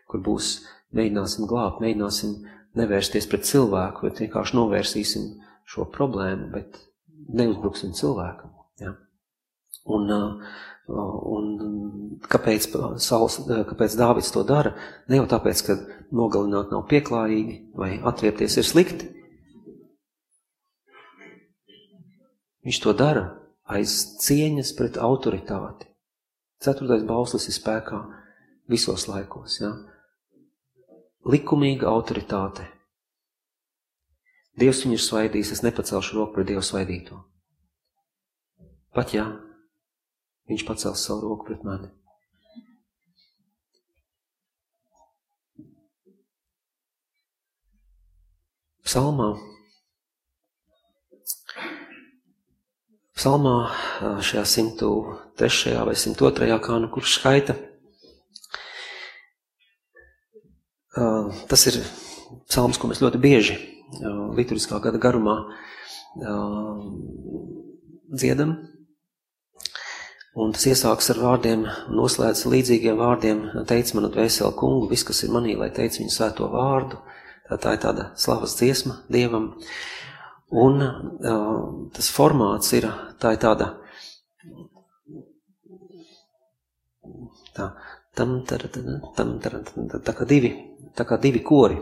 kur 0.10 0.24
būs 0.26 0.52
mēģināsim 0.98 1.46
glābt, 1.50 1.84
mēģināsim 1.84 2.34
nevērsties 2.78 3.30
pret 3.30 3.46
cilvēku, 3.46 4.08
bet 4.08 4.22
vienkārši 4.24 4.58
novērsīsim 4.58 5.28
šo 5.70 5.86
problēmu, 5.94 6.50
bet 6.54 6.80
neuzbruksim 7.38 7.94
cilvēkam. 7.98 8.54
Ja? 8.82 8.96
Un, 9.88 10.12
un 10.92 11.46
kāpēc, 12.28 12.70
Sauls, 13.04 13.40
kāpēc 13.48 13.96
Dāvids 14.00 14.34
to 14.36 14.44
dara? 14.48 14.74
Ne 15.08 15.22
jau 15.22 15.28
tāpēc, 15.32 15.64
ka 15.64 15.78
nogalināt 16.12 16.74
nav 16.74 16.86
pieklājīgi 16.92 17.60
vai 17.78 17.96
atriepties 18.12 18.60
ir 18.60 18.68
slikti. 18.68 19.12
Viņš 22.68 22.80
to 22.84 22.92
dara 23.00 23.28
aiz 23.72 23.94
cieņas 24.24 24.74
pret 24.76 24.98
autoritāti. 25.00 25.88
Ceturtais 26.64 27.06
bauslis 27.08 27.48
ir 27.48 27.56
spēkā 27.56 28.02
visos 28.68 29.08
laikos. 29.08 29.60
Ja? 29.62 29.72
Likumīga 31.28 31.88
autoritāte. 31.92 32.66
Dievs 34.58 34.82
viņu 34.84 34.98
ir 34.98 35.04
svaidījis, 35.04 35.52
es 35.54 35.64
nepacelšu 35.64 36.18
roku 36.18 36.38
pret 36.40 36.50
Dievu 36.50 36.64
svaidīto. 36.66 37.20
Pat 38.96 39.14
jā, 39.14 39.28
viņš 40.48 40.66
pacels 40.68 41.04
savu 41.04 41.28
roku 41.28 41.50
pret 41.50 41.64
mani. 41.68 41.92
Psalmā 48.88 49.34
Psalmā 53.18 53.56
šajā 54.22 54.44
103. 54.46 55.72
vai 55.90 55.96
102. 55.98 56.60
kā 56.62 56.76
nu 56.78 56.88
kurš 56.94 57.16
skaita. 57.18 57.56
Tas 61.50 61.66
ir 61.72 61.80
psalms, 62.46 62.78
ko 62.78 62.92
mēs 62.92 63.02
ļoti 63.02 63.18
bieži 63.18 63.58
liturgiskā 64.38 64.78
gada 64.86 65.02
garumā 65.02 65.36
dziedam. 68.14 68.54
Un 70.38 70.52
tas 70.54 70.68
iesāks 70.70 71.08
ar 71.10 71.18
vārdiem, 71.18 71.64
noslēdz 71.98 72.44
līdzīgiem 72.52 73.00
vārdiem, 73.00 73.40
teic 73.70 73.90
manu 73.98 74.12
dvēseli 74.14 74.54
kungu, 74.60 74.86
viss, 74.92 75.06
kas 75.08 75.24
ir 75.26 75.32
manī, 75.34 75.56
lai 75.58 75.72
teic 75.74 75.98
viņu 75.98 76.14
svēto 76.14 76.50
vārdu. 76.54 77.00
Tā, 77.48 77.58
tā 77.64 77.74
ir 77.74 77.82
tāda 77.82 78.12
slavas 78.20 78.54
dziesma 78.60 79.00
Dievam. 79.10 79.48
Un 80.54 80.84
uh, 80.84 81.90
tas 81.96 82.12
formāts 82.14 82.70
ir, 82.78 82.86
tā 83.18 83.34
ir 83.34 83.42
tāda, 83.42 83.72
tā, 87.58 87.72
tam, 88.16 88.40
tar, 88.48 88.68
tam, 89.18 89.38
tar, 89.42 89.58
tā 89.98 90.16
kā 90.20 90.28
divi, 90.30 90.54
tā 90.94 91.08
kā 91.08 91.18
divi 91.24 91.42
kori. 91.46 91.80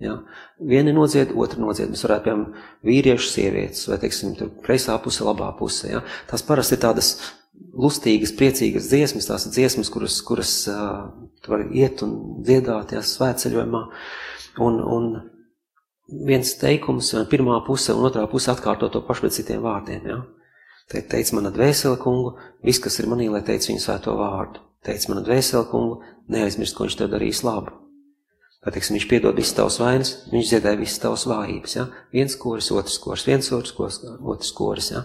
Ja? 0.00 0.16
Viena 0.64 0.94
nodzied, 0.94 1.34
otra 1.36 1.60
nodzied. 1.60 1.90
Mēs 1.92 2.06
varētu, 2.06 2.24
piemēram, 2.24 2.70
vīriešu, 2.88 3.32
sievietes, 3.34 3.84
vai, 3.90 3.98
teiksim, 4.02 4.32
tur 4.38 4.54
kreisā 4.64 4.96
puse, 5.02 5.26
labā 5.26 5.50
puse. 5.58 5.90
Ja? 5.92 6.04
Tās 6.30 6.46
parasti 6.46 6.78
ir 6.78 6.82
tādas 6.86 7.12
lustīgas, 7.78 8.34
priecīgas 8.38 8.90
dziesmas, 8.90 9.28
tās 9.30 9.46
dziesmas, 9.54 9.90
kuras, 9.94 10.18
kuras 10.26 10.52
uh, 10.70 11.08
tu 11.42 11.54
vari 11.54 11.68
iet 11.78 12.02
un 12.06 12.14
dziedāt, 12.44 12.94
ja, 12.96 13.02
svētceļojumā. 13.04 13.82
Un, 14.64 14.80
un 14.82 15.10
viens 16.28 16.54
teikums, 16.58 17.12
pirmā 17.30 17.60
puse 17.66 17.94
un 17.94 18.08
otrā 18.08 18.26
puse 18.30 18.50
atkārto 18.52 18.90
to 18.92 19.02
pašu 19.06 19.26
pēc 19.26 19.40
citiem 19.40 19.64
vārdiem. 19.64 20.08
Ja? 20.08 20.22
Te 20.88 21.02
teica 21.04 21.36
mana 21.36 21.52
dvēsele 21.54 21.98
kungu, 22.00 22.38
viss, 22.64 22.80
kas 22.82 22.98
ir 23.00 23.10
manī, 23.10 23.28
lai 23.30 23.44
teic 23.46 23.66
viņu 23.68 23.82
svēto 23.84 24.16
vārdu. 24.18 24.64
Teica 24.86 25.12
mana 25.12 25.26
dvēsele 25.26 25.68
kungu, 25.68 26.00
neaizmirst, 26.32 26.76
ko 26.76 26.86
viņš 26.86 26.96
tev 26.98 27.12
darīs 27.12 27.44
labu. 27.44 27.74
Vai, 28.64 28.72
teiksim, 28.74 28.96
viņš 28.96 29.06
piedod 29.10 29.36
visas 29.38 29.54
tavas 29.54 29.76
vainas, 29.78 30.14
viņš 30.32 30.48
dziedē 30.50 30.72
visas 30.80 30.98
tavas 31.02 31.26
vājības. 31.30 31.76
Ja? 31.76 31.84
Viens 32.14 32.34
koris, 32.40 32.72
otrs 32.74 32.98
koris, 33.02 33.26
viens 33.28 33.52
otrs 33.54 33.74
koris, 33.76 34.00
otrs 34.18 34.50
koris. 34.56 34.90
Ja? 34.96 35.04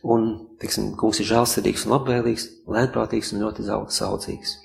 Un, 0.00 0.30
teiksim, 0.60 0.94
kungs 1.00 1.20
ir 1.20 1.28
žēlsirdīgs 1.28 1.84
un 1.84 1.94
labvēlīgs, 1.98 2.48
lēnprātīgs 2.72 3.34
un 3.34 3.44
ļoti 3.44 3.66
saudzīgs. 3.68 4.56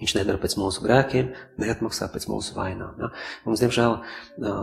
Viņš 0.00 0.14
nedara 0.16 0.40
pēc 0.40 0.54
mūsu 0.56 0.80
grēkiem, 0.84 1.30
neatmaksā 1.60 2.08
pēc 2.12 2.24
mūsu 2.30 2.54
vainām. 2.56 2.96
Ja? 3.02 3.10
Mums, 3.44 3.60
diemžēl, 3.60 3.98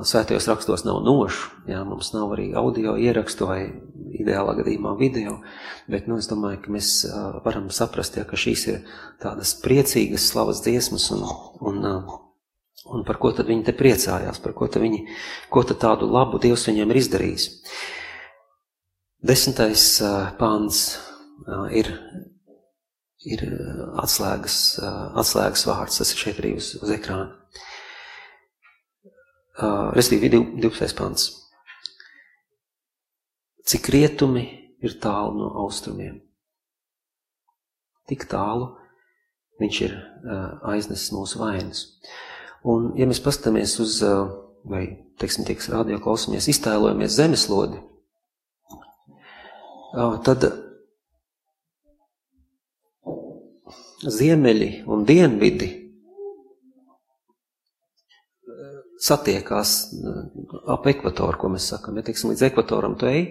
svētajos 0.10 0.48
rakstos 0.50 0.84
nav 0.86 1.04
nošu, 1.06 1.52
ja? 1.70 1.84
mums 1.86 2.10
nav 2.16 2.34
arī 2.34 2.48
audio 2.58 2.96
ierakstu 2.98 3.50
vai 3.50 3.60
ideālā 4.18 4.56
gadījumā 4.58 4.96
video, 4.98 5.38
bet 5.90 6.10
nu, 6.10 6.18
es 6.18 6.30
domāju, 6.32 6.64
ka 6.64 6.74
mēs 6.74 6.94
varam 7.46 7.70
saprast, 7.74 8.18
ja, 8.18 8.26
ka 8.26 8.40
šīs 8.40 8.66
ir 8.72 8.80
tādas 9.22 9.54
priecīgas 9.62 10.26
slavas 10.32 10.64
dziesmas 10.66 11.06
un, 11.14 11.28
un, 11.70 11.86
un 11.86 13.06
par 13.06 13.22
ko 13.22 13.34
tad 13.38 13.50
viņi 13.52 13.68
te 13.68 13.78
priecājās, 13.78 14.42
par 14.42 14.58
ko 14.58 14.70
tad 14.74 14.86
viņi, 14.86 15.04
ko 15.54 15.66
tad 15.70 15.84
tādu 15.86 16.10
labu 16.10 16.42
Dievs 16.42 16.66
viņiem 16.70 16.94
ir 16.94 17.02
izdarījis. 17.04 17.52
Desmitais 19.26 19.98
pāns 20.38 20.82
ir 21.74 21.90
ir 23.28 23.44
atslēgas, 24.00 24.58
atslēgas 25.18 25.66
vārds, 25.68 25.98
tas 26.00 26.14
ir 26.14 26.22
šeit 26.22 26.40
arī 26.42 26.54
uz, 26.60 26.76
uz 26.82 26.92
ekrāna. 26.94 27.34
Restīvi 29.98 30.30
12. 30.30 30.94
pants. 30.98 31.32
Cik 33.68 33.90
rietumi 33.92 34.46
ir 34.86 35.00
tālu 35.02 35.34
no 35.42 35.50
austrumiem? 35.66 36.22
Tik 38.08 38.28
tālu 38.32 38.70
viņš 39.60 39.82
ir 39.88 39.98
aiznesis 40.70 41.12
mūsu 41.12 41.42
vainas. 41.42 41.84
Un, 42.68 42.94
ja 43.00 43.08
mēs 43.10 43.20
paskatāmies 43.24 43.74
uz, 43.82 44.00
vai, 44.68 44.86
teiksim, 45.20 45.48
tieks 45.48 45.72
radio 45.74 46.00
klausamies, 46.04 46.48
iztēlojamies 46.52 47.18
zemeslodi, 47.18 47.82
tad 49.98 50.46
ziemeļi 54.06 54.70
un 54.94 55.06
dienvidi 55.08 55.70
satiekās 59.02 59.74
ap 60.70 60.88
ekvatoru, 60.90 61.38
ko 61.38 61.52
mēs 61.54 61.70
sakam. 61.72 61.98
Ja 61.98 62.06
teiksim, 62.06 62.32
līdz 62.32 62.48
ekvatoram 62.50 62.98
tu 62.98 63.10
ej, 63.10 63.28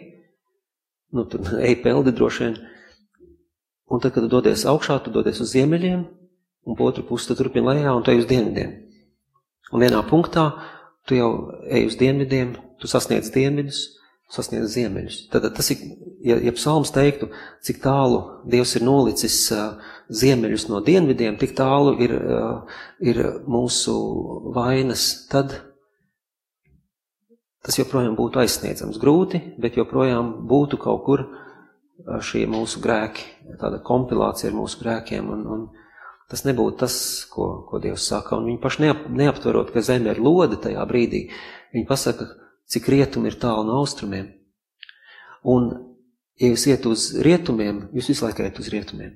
nu, 1.15 1.27
tur 1.31 1.59
ej 1.59 1.79
peldi 1.83 2.15
droši 2.15 2.45
vien. 2.45 2.57
Un 3.91 4.03
tad, 4.03 4.15
kad 4.15 4.25
tu 4.25 4.31
dodies 4.31 4.67
augšā, 4.67 4.99
tu 5.03 5.13
dodies 5.15 5.41
uz 5.43 5.53
ziemeļiem, 5.55 6.07
un 6.67 6.79
pa 6.79 6.87
otru 6.87 7.05
pusi 7.07 7.31
tu 7.31 7.37
turpini 7.39 7.67
lejā, 7.69 7.95
un 7.95 8.03
tu 8.03 8.11
ej 8.11 8.25
uz 8.25 8.31
dienvidiem. 8.31 8.73
Un 9.75 9.83
vienā 9.83 10.03
punktā 10.07 10.49
tu 11.07 11.19
jau 11.19 11.31
ej 11.71 11.87
uz 11.91 11.99
dienvidiem, 11.99 12.55
tu 12.83 12.91
sasniedz 12.91 13.31
dienvidus, 13.35 13.96
sasniedz 14.33 14.75
ziemeļus. 14.75 15.21
Tad 15.31 15.47
tas 15.55 15.71
ir, 15.75 15.85
ja, 16.27 16.39
ja 16.43 16.55
psalms 16.57 16.91
teiktu, 16.95 17.31
cik 17.65 17.79
tālu 17.85 18.23
Dievs 18.51 18.75
ir 18.79 18.85
nolicis 18.87 19.39
uh, 19.55 19.79
ziemeļus 20.11 20.67
no 20.71 20.83
dienvidiem, 20.85 21.39
tik 21.39 21.55
tālu 21.59 21.95
ir, 22.03 22.15
uh, 22.19 22.79
ir 23.03 23.23
mūsu 23.47 23.97
vainas, 24.57 25.09
tad 25.31 25.55
tas 27.67 27.79
joprojām 27.81 28.15
būtu 28.19 28.43
aizsniedzams. 28.43 28.99
Grūti, 29.03 29.41
bet 29.63 29.79
joprojām 29.79 30.47
būtu 30.47 30.79
kaut 30.79 31.03
kur 31.07 31.27
šie 32.23 32.45
mūsu 32.51 32.81
grēki, 32.85 33.25
tāda 33.61 33.81
kompilācija 33.85 34.51
ar 34.51 34.57
mūsu 34.57 34.81
grēkiem, 34.83 35.31
un, 35.33 35.45
un 35.51 35.65
tas 36.31 36.45
nebūtu 36.47 36.79
tas, 36.85 36.97
ko, 37.33 37.67
ko 37.69 37.81
Dievs 37.83 38.07
saka. 38.11 38.39
Un 38.39 38.51
viņi 38.51 38.61
paši 38.63 38.83
neap, 38.85 39.07
neaptverot, 39.11 39.73
ka 39.75 39.83
zeme 39.85 40.13
ir 40.13 40.23
lode 40.23 40.61
tajā 40.63 40.85
brīdī, 40.89 41.27
viņi 41.75 41.89
pasaka, 41.89 42.29
cik 42.73 42.89
rietumi 42.93 43.31
ir 43.31 43.39
tālu 43.43 43.67
no 43.69 43.79
austrumiem. 43.83 44.33
Un, 45.47 45.71
ja 46.41 46.51
jūs 46.51 46.67
iet 46.71 46.89
uz 46.91 47.13
rietumiem, 47.23 47.87
jūs 47.95 48.11
visu 48.13 48.27
laiku 48.27 48.45
iet 48.45 48.59
uz 48.63 48.71
rietumiem. 48.73 49.15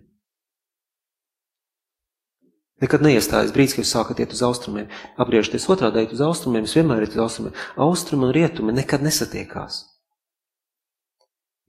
Nekad 2.80 3.02
neiestājas 3.04 3.52
brīdis, 3.52 3.74
kad 3.76 3.84
jūs 3.84 3.92
sākat 3.92 4.22
iet 4.22 4.32
uz 4.32 4.40
austrumiem. 4.46 4.88
Apgriežties 5.20 5.68
otrādi 5.68 6.06
iet 6.06 6.14
uz 6.16 6.22
austrumiem, 6.24 6.64
jūs 6.64 6.78
vienmēr 6.78 7.04
iet 7.04 7.16
uz 7.16 7.24
austrumiem. 7.26 7.56
Austrumi 7.76 8.28
un 8.28 8.32
rietumi 8.36 8.72
nekad 8.72 9.04
nesatiekās. 9.04 9.82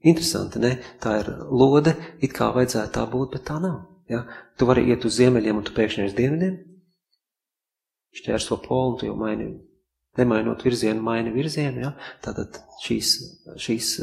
Interesanti, 0.08 0.62
ne? 0.62 0.72
Tā 1.02 1.18
ir 1.20 1.28
lode, 1.52 1.92
it 2.24 2.32
kā 2.34 2.48
vajadzētu 2.54 2.94
tā 2.96 3.04
būt, 3.10 3.36
bet 3.36 3.44
tā 3.50 3.58
nav. 3.62 3.82
Ja? 4.10 4.24
Tu 4.58 4.66
vari 4.66 4.86
iet 4.88 5.04
uz 5.06 5.18
ziemeļiem 5.20 5.60
un 5.60 5.66
tu 5.66 5.74
pēkšņi 5.76 6.08
uz 6.08 6.16
dienvidiem. 6.16 6.56
Šķērso 8.16 8.58
polu 8.64 8.94
un 8.94 8.98
tu 9.00 9.06
jau 9.06 9.14
maini, 9.20 9.50
nemainot 10.20 10.64
virzienu, 10.64 11.02
maini 11.04 11.32
virzienu. 11.34 11.86
Ja? 11.86 11.92
Tātad 12.24 12.60
šīs, 12.84 13.14
šīs, 13.60 13.94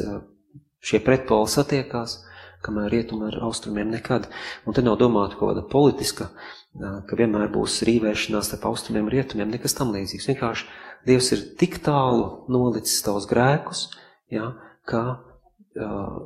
šie 0.82 1.00
pretpoli 1.04 1.50
satiekās 1.50 2.20
kamēr 2.64 2.90
rietumi 2.92 3.30
ar 3.30 3.38
austrumiem 3.46 3.88
nekad. 3.92 4.28
Un 4.68 4.76
te 4.76 4.84
nav 4.84 4.98
domāta 5.00 5.38
kaut 5.38 5.54
kāda 5.54 5.64
politiska, 5.70 6.28
ka 6.76 7.18
vienmēr 7.18 7.48
būs 7.54 7.80
rīvēšanās 7.88 8.50
starp 8.50 8.66
austrumiem 8.68 9.08
un 9.08 9.14
rietumiem, 9.14 9.52
nekas 9.54 9.76
tam 9.78 9.94
līdzīgs. 9.94 10.28
Vienkārši 10.28 10.68
Dievs 11.06 11.30
ir 11.32 11.44
tik 11.56 11.78
tālu 11.84 12.44
nolicis 12.52 13.00
tavus 13.04 13.24
grēkus, 13.28 13.86
ja, 14.32 14.50
ka 14.84 15.02
uh, 15.16 16.18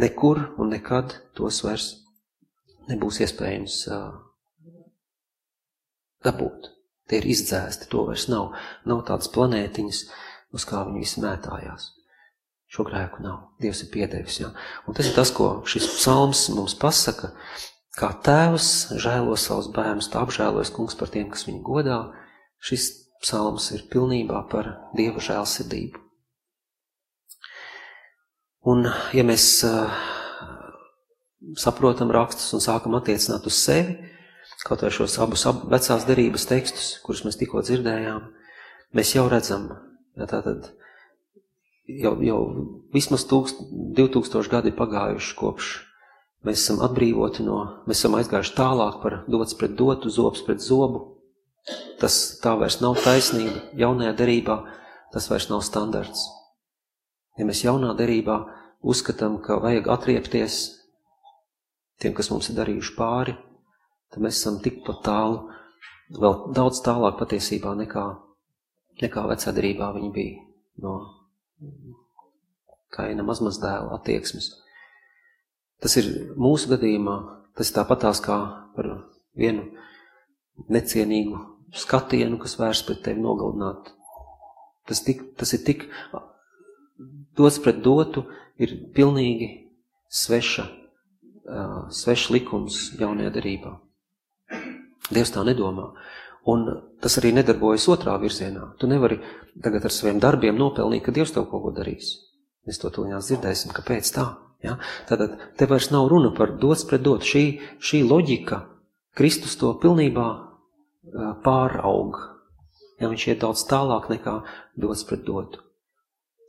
nekur 0.00 0.46
un 0.56 0.72
nekad 0.72 1.12
tos 1.36 1.60
vairs 1.66 1.90
nebūs 2.88 3.20
iespējams 3.26 3.82
uh, 3.92 4.14
dabūt. 6.24 6.71
Tie 7.10 7.18
ir 7.18 7.26
izdzēsti, 7.32 7.88
to 7.92 8.06
vairs 8.08 8.28
nav. 8.30 8.54
Nav 8.88 9.02
tādas 9.08 9.30
planētiņas, 9.34 10.04
uz 10.54 10.68
kā 10.68 10.84
viņi 10.86 11.02
visi 11.02 11.22
mētājās. 11.24 11.90
Šo 12.72 12.86
grēku 12.88 13.20
nav. 13.24 13.50
Dievs 13.60 13.82
ir 13.84 13.90
piedevis. 13.92 14.38
Ja? 14.40 14.52
Un 14.88 14.96
tas 14.96 15.10
ir 15.10 15.16
tas, 15.16 15.32
ko 15.34 15.60
šis 15.68 15.90
psalms 15.98 16.46
mums 16.54 16.76
pasaka. 16.78 17.34
Kā 17.98 18.14
tēvs 18.24 18.96
žēlo 19.02 19.34
savus 19.36 19.68
bērnus, 19.74 20.08
tā 20.08 20.22
apžēlojas 20.24 20.72
kungs 20.72 20.96
par 20.96 21.12
tiem, 21.12 21.28
kas 21.32 21.44
viņu 21.44 21.60
godā. 21.66 21.98
Šis 22.64 22.88
psalms 23.20 23.68
ir 23.76 23.84
pilnībā 23.92 24.46
par 24.48 24.70
Dieva 24.96 25.20
žēlsirdību. 25.20 26.00
Un, 28.72 28.86
ja 29.12 29.24
mēs 29.26 29.44
uh, 29.66 29.90
saprotam 31.58 32.12
rakstus 32.14 32.52
un 32.54 32.62
sākam 32.62 32.94
attiecināt 32.96 33.46
uz 33.50 33.58
sevi, 33.58 33.98
kaut 34.66 34.84
vai 34.84 34.92
šos 34.94 35.18
abus 35.22 35.46
ab, 35.50 35.64
vecās 35.70 36.06
derības 36.08 36.46
tekstus, 36.50 36.92
kurus 37.04 37.24
mēs 37.26 37.38
tikko 37.40 37.64
dzirdējām, 37.66 38.28
mēs 38.96 39.14
jau 39.16 39.26
redzam, 39.30 39.70
ja 40.18 40.28
tātad 40.30 40.70
jau, 41.88 42.14
jau 42.22 42.40
vismaz 42.94 43.26
tūkst, 43.30 43.64
2000 43.98 44.52
gadi 44.52 44.74
pagājuši 44.76 45.34
kopš 45.38 45.72
mēs 46.46 46.62
esam 46.64 46.82
atbrīvoti 46.84 47.44
no, 47.46 47.58
mēs 47.86 48.02
esam 48.02 48.16
aizgājuši 48.18 48.54
tālāk 48.58 49.00
par 49.02 49.18
dots 49.30 49.56
pret 49.58 49.74
dotu, 49.78 50.10
zobs 50.10 50.42
pret 50.46 50.62
zobu. 50.62 51.08
Tas 52.02 52.16
tā 52.42 52.56
vairs 52.58 52.80
nav 52.82 52.96
taisnība. 52.98 53.60
Jaunajā 53.78 54.16
derībā 54.18 54.56
tas 55.14 55.28
vairs 55.30 55.46
nav 55.52 55.62
standarts. 55.62 56.24
Ja 57.38 57.46
mēs 57.46 57.62
jaunā 57.62 57.92
derībā 57.96 58.40
uzskatām, 58.82 59.38
ka 59.44 59.60
vajag 59.62 59.86
atriepties 59.92 60.58
tiem, 62.02 62.16
kas 62.16 62.32
mums 62.32 62.50
ir 62.50 62.58
darījuši 62.58 62.96
pāri, 62.96 63.36
tad 64.12 64.22
mēs 64.24 64.38
esam 64.38 64.60
tikpat 64.62 65.02
tālu, 65.06 65.42
vēl 66.12 66.38
daudz 66.56 66.82
tālāk 66.84 67.18
patiesībā 67.20 67.74
nekā, 67.80 68.04
nekā 69.02 69.26
vecā 69.30 69.54
derībā 69.56 69.92
viņi 69.96 70.10
bija 70.14 70.42
no 70.84 70.96
kaina 72.92 73.24
mazmazdēla 73.24 73.96
attieksmes. 73.96 74.50
Tas 75.82 75.96
ir 75.98 76.10
mūsu 76.38 76.70
gadījumā, 76.74 77.16
tas 77.56 77.70
ir 77.70 77.78
tāpatās 77.78 78.20
kā 78.22 78.38
par 78.76 78.90
vienu 79.38 79.64
necienīgu 80.68 81.40
skatienu, 81.72 82.38
kas 82.38 82.58
vērsts 82.60 82.86
pret 82.86 83.02
tevi 83.06 83.24
nogalināt. 83.24 83.90
Tas, 84.86 85.00
tik, 85.06 85.24
tas 85.38 85.54
ir 85.56 85.62
tik 85.64 85.86
dots 87.38 87.58
pret 87.62 87.80
dotu, 87.82 88.26
ir 88.60 88.74
pilnīgi 88.94 89.48
sveša, 90.12 90.66
sveša 92.02 92.34
likums 92.36 92.82
jaunajā 93.00 93.32
darībā. 93.38 93.72
Dievs 95.10 95.32
tā 95.34 95.42
nedomā. 95.46 95.90
Un 96.52 96.66
tas 97.02 97.18
arī 97.20 97.32
nedarbojas 97.34 97.86
otrā 97.90 98.14
virzienā. 98.22 98.72
Tu 98.78 98.90
nevari 98.90 99.20
tagad 99.62 99.86
ar 99.86 99.94
saviem 99.94 100.20
darbiem 100.22 100.58
nopelnīt, 100.58 101.04
ka 101.06 101.14
Dievs 101.14 101.34
tev 101.34 101.48
kaut 101.50 101.62
ko 101.66 101.74
darīs. 101.74 102.16
Mēs 102.66 102.78
to 102.82 102.90
tuliņās 102.94 103.28
dzirdēsim, 103.30 103.74
kāpēc 103.74 104.10
tā. 104.14 104.26
Ja? 104.62 104.76
Tātad 105.08 105.34
te 105.58 105.66
vairs 105.70 105.90
nav 105.94 106.08
runa 106.10 106.30
par 106.34 106.56
dots 106.62 106.84
pret 106.86 107.02
dot. 107.02 107.26
Šī, 107.26 107.60
šī 107.82 108.02
loģika, 108.06 108.62
Kristus 109.18 109.58
to 109.60 109.74
pilnībā 109.82 110.28
pāraug. 111.44 112.18
Ja 113.02 113.10
viņš 113.10 113.28
iet 113.28 113.42
daudz 113.42 113.64
tālāk 113.66 114.08
nekā 114.12 114.38
dots 114.78 115.02
pret 115.08 115.24
dotu. 115.26 115.62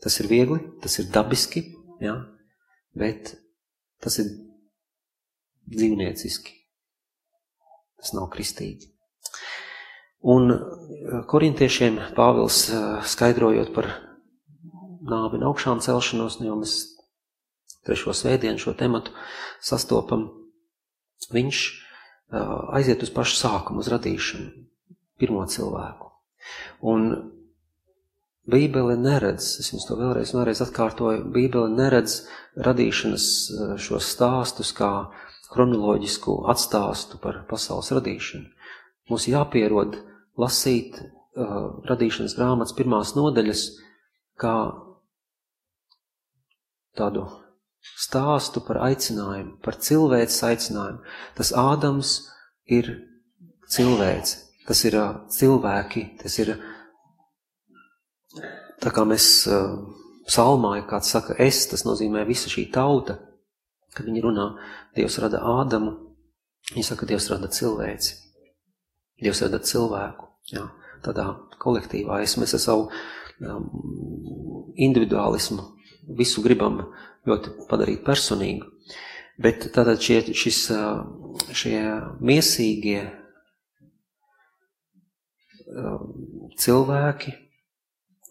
Tas 0.03 0.19
ir 0.21 0.29
viegli, 0.29 0.59
tas 0.83 0.99
ir 0.99 1.09
dabiski, 1.13 1.63
ja? 2.03 2.17
bet 2.93 3.35
tas 4.03 4.19
ir 4.21 4.29
dzīvnieciski. 5.73 6.62
Tas 8.03 8.11
nav 8.11 8.27
kristīgi. 8.33 8.93
Un 10.23 10.51
eh, 10.51 10.59
korintiešiem 11.27 11.99
Pāvils 12.15 12.65
eh, 12.71 13.03
skaidrojot 13.07 13.73
par 13.75 13.89
nāvi 15.03 15.39
un 15.39 15.45
augšām 15.49 15.81
celšanos, 15.83 16.39
nu 16.39 16.47
jau 16.47 16.57
mēs 16.61 16.77
trešo 17.83 18.15
svētdienu 18.15 18.59
šo 18.59 18.71
tematu 18.79 19.11
sastopam, 19.63 20.29
viņš 21.35 21.63
eh, 21.67 22.53
aiziet 22.79 23.03
uz 23.03 23.11
pašu 23.11 23.39
sākumu, 23.41 23.83
uz 23.83 23.91
radīšanu, 23.91 24.51
pirmo 25.19 25.43
cilvēku. 25.47 26.11
Un 26.87 27.11
Bībele 28.47 28.97
neredz, 28.99 29.53
es 29.59 29.69
jums 29.71 29.87
to 29.87 29.95
vēlreiz, 29.95 30.31
vēlreiz 30.35 30.59
atkārtoju, 30.63 31.29
Bībele 31.35 31.71
neredz 31.71 32.25
radīšanas 32.59 33.27
šos 33.79 34.09
stāstus 34.11 34.73
kā 34.75 34.89
kronoloģisku 35.53 36.39
atstāstu 36.51 37.19
par 37.23 37.43
pasaules 37.49 37.91
radīšanu. 37.95 38.49
Mums 39.11 39.27
jāpierod 39.29 39.97
lasīt 40.39 40.97
uh, 40.99 41.79
radīšanas 41.89 42.35
grāmatas 42.37 42.75
pirmās 42.77 43.13
nodaļas 43.17 43.63
kā 44.39 44.55
tādu 46.97 47.25
stāstu 47.99 48.63
par 48.63 48.79
aicinājumu, 48.87 49.57
par 49.63 49.77
cilvēces 49.81 50.43
aicinājumu. 50.47 51.01
Tas 51.37 51.51
Ādams 51.57 52.13
ir 52.71 52.89
cilvēks, 53.73 54.37
tas 54.67 54.85
ir 54.87 54.97
uh, 54.99 55.11
cilvēki, 55.33 56.05
tas 56.21 56.37
ir 56.39 56.55
tā 58.83 58.93
kā 58.93 59.05
mēs 59.07 59.27
uh, 59.51 59.75
psalmā, 60.27 60.77
ja 60.79 60.87
kāds 60.87 61.11
saka 61.13 61.35
es, 61.41 61.65
tas 61.71 61.85
nozīmē 61.87 62.25
visa 62.27 62.51
šī 62.51 62.69
tauta. 62.73 63.19
Kad 63.93 64.08
viņi 64.10 64.23
runā, 64.25 64.47
Dievs 64.97 65.19
rada 65.21 65.41
Ādamu, 65.45 65.93
viņi 66.71 66.86
saka, 66.88 67.08
Dievs 67.10 67.29
rada 67.32 67.49
cilvēci. 67.51 68.15
Dievs 69.21 69.43
rada 69.45 69.60
cilvēku. 69.62 70.29
Jā, 70.51 70.65
tādā 71.06 71.27
kolektīvā 71.63 72.21
es, 72.25 72.36
mēs 72.41 72.56
ar 72.58 72.63
savu 72.63 72.88
um, 72.89 73.69
individuālismu 74.75 75.69
visu 76.17 76.43
gribam 76.43 76.82
ļoti 77.27 77.53
padarīt 77.69 78.03
personīgu. 78.06 78.67
Bet 79.41 79.69
tātad 79.73 80.01
šie, 80.03 80.19
šis, 80.38 80.60
uh, 80.75 81.01
šie 81.56 81.77
miesīgie 82.21 83.01
um, 85.73 86.49
cilvēki, 86.60 87.34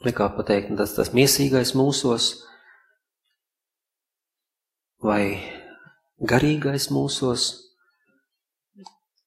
nekā 0.06 0.28
pateikt, 0.36 0.74
tas, 0.78 0.94
tas 0.98 1.12
miesīgais 1.16 1.74
mūsos, 1.78 2.32
vai 5.02 5.24
garīgais 6.22 6.90
mūsos. 6.94 7.48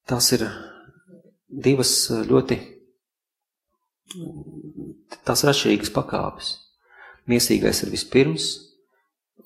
Tās 0.06 0.30
ir 0.36 0.46
divas 1.50 1.92
ļoti, 2.28 2.60
tās 5.26 5.42
ir 5.42 5.50
atšķirīgas 5.50 5.92
pakāpes. 5.94 6.52
Miesīgais 7.26 7.82
ir 7.82 7.90
vispirms, 7.90 8.46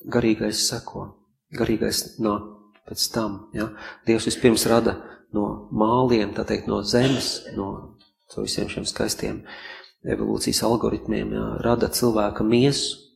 garīgais 0.05 0.66
seko, 0.69 1.07
garīgais 1.57 2.19
nāk 2.21 2.51
pēc 2.88 3.07
tam. 3.14 3.38
Ja? 3.57 3.71
Dievs 4.07 4.29
vispirms 4.29 4.66
rada 4.69 4.99
no 5.37 5.47
māliem, 5.73 6.35
tā 6.37 6.45
teikt, 6.49 6.69
no 6.69 6.83
zemes, 6.85 7.40
no 7.57 7.97
visiem 8.37 8.69
šiem 8.71 8.87
skaistiem 8.88 9.45
evolūcijas 10.05 10.62
algoritmiem, 10.66 11.33
ja? 11.37 11.47
rada 11.64 11.90
cilvēka 11.93 12.45
miesu, 12.47 13.10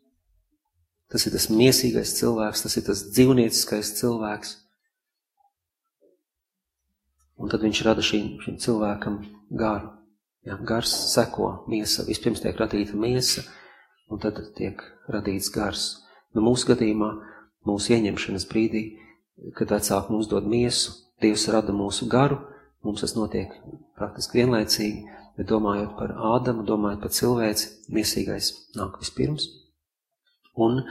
Tas 1.14 1.28
ir 1.28 1.34
tas 1.36 1.46
miesīgais 1.46 2.16
cilvēks, 2.18 2.64
tas 2.66 2.74
ir 2.74 2.82
tas 2.88 3.04
dzīvnieciskais 3.14 3.92
cilvēks. 4.00 4.56
Un 7.38 7.52
tad 7.52 7.62
viņš 7.62 7.82
rada 7.86 8.02
šim, 8.02 8.32
šim 8.42 8.56
cilvēkam 8.58 9.20
garu. 9.54 9.92
Ja, 10.44 10.58
gars 10.58 10.90
seko 11.12 11.52
miesa, 11.70 12.02
vispirms 12.08 12.42
tiek 12.42 12.58
radīta 12.58 12.98
miesa, 12.98 13.46
un 14.10 14.18
tad 14.20 14.42
tiek 14.58 14.82
radīts 15.06 15.54
gars. 15.54 15.86
Nu, 16.34 16.42
mūsu 16.50 16.72
gadījumā, 16.72 17.12
mūsu 17.70 17.94
ieņemšanas 17.94 18.50
brīdī, 18.50 18.84
kad 19.54 19.70
vecāki 19.70 20.12
mums 20.12 20.28
dod 20.34 20.50
miesu, 20.50 20.98
Dievs 21.22 21.46
rada 21.46 21.70
mūsu 21.70 22.08
garu, 22.10 22.40
mums 22.82 23.04
tas 23.04 23.14
notiek 23.14 23.54
praktiski 23.94 24.42
vienlaicīgi, 24.42 25.04
bet 25.38 25.46
domājot 25.46 25.94
par 25.94 26.18
Ādamu, 26.34 26.66
domājot 26.66 27.06
par 27.06 27.14
cilvēci, 27.14 27.70
miesīgais 27.94 28.50
nāk 28.74 28.98
vispirms. 28.98 29.46
Un 30.54 30.84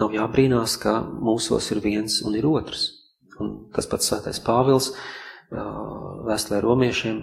nav 0.00 0.14
jābrīnās, 0.16 0.78
ka 0.80 1.00
mūsos 1.04 1.70
ir 1.74 1.82
viens 1.84 2.20
un 2.24 2.36
ir 2.38 2.48
otrs. 2.48 2.86
Un 3.40 3.52
tas 3.74 3.88
pats 3.88 4.08
svētais 4.10 4.40
Pāvils 4.44 4.92
vēstulē 5.50 6.60
romiešiem, 6.62 7.20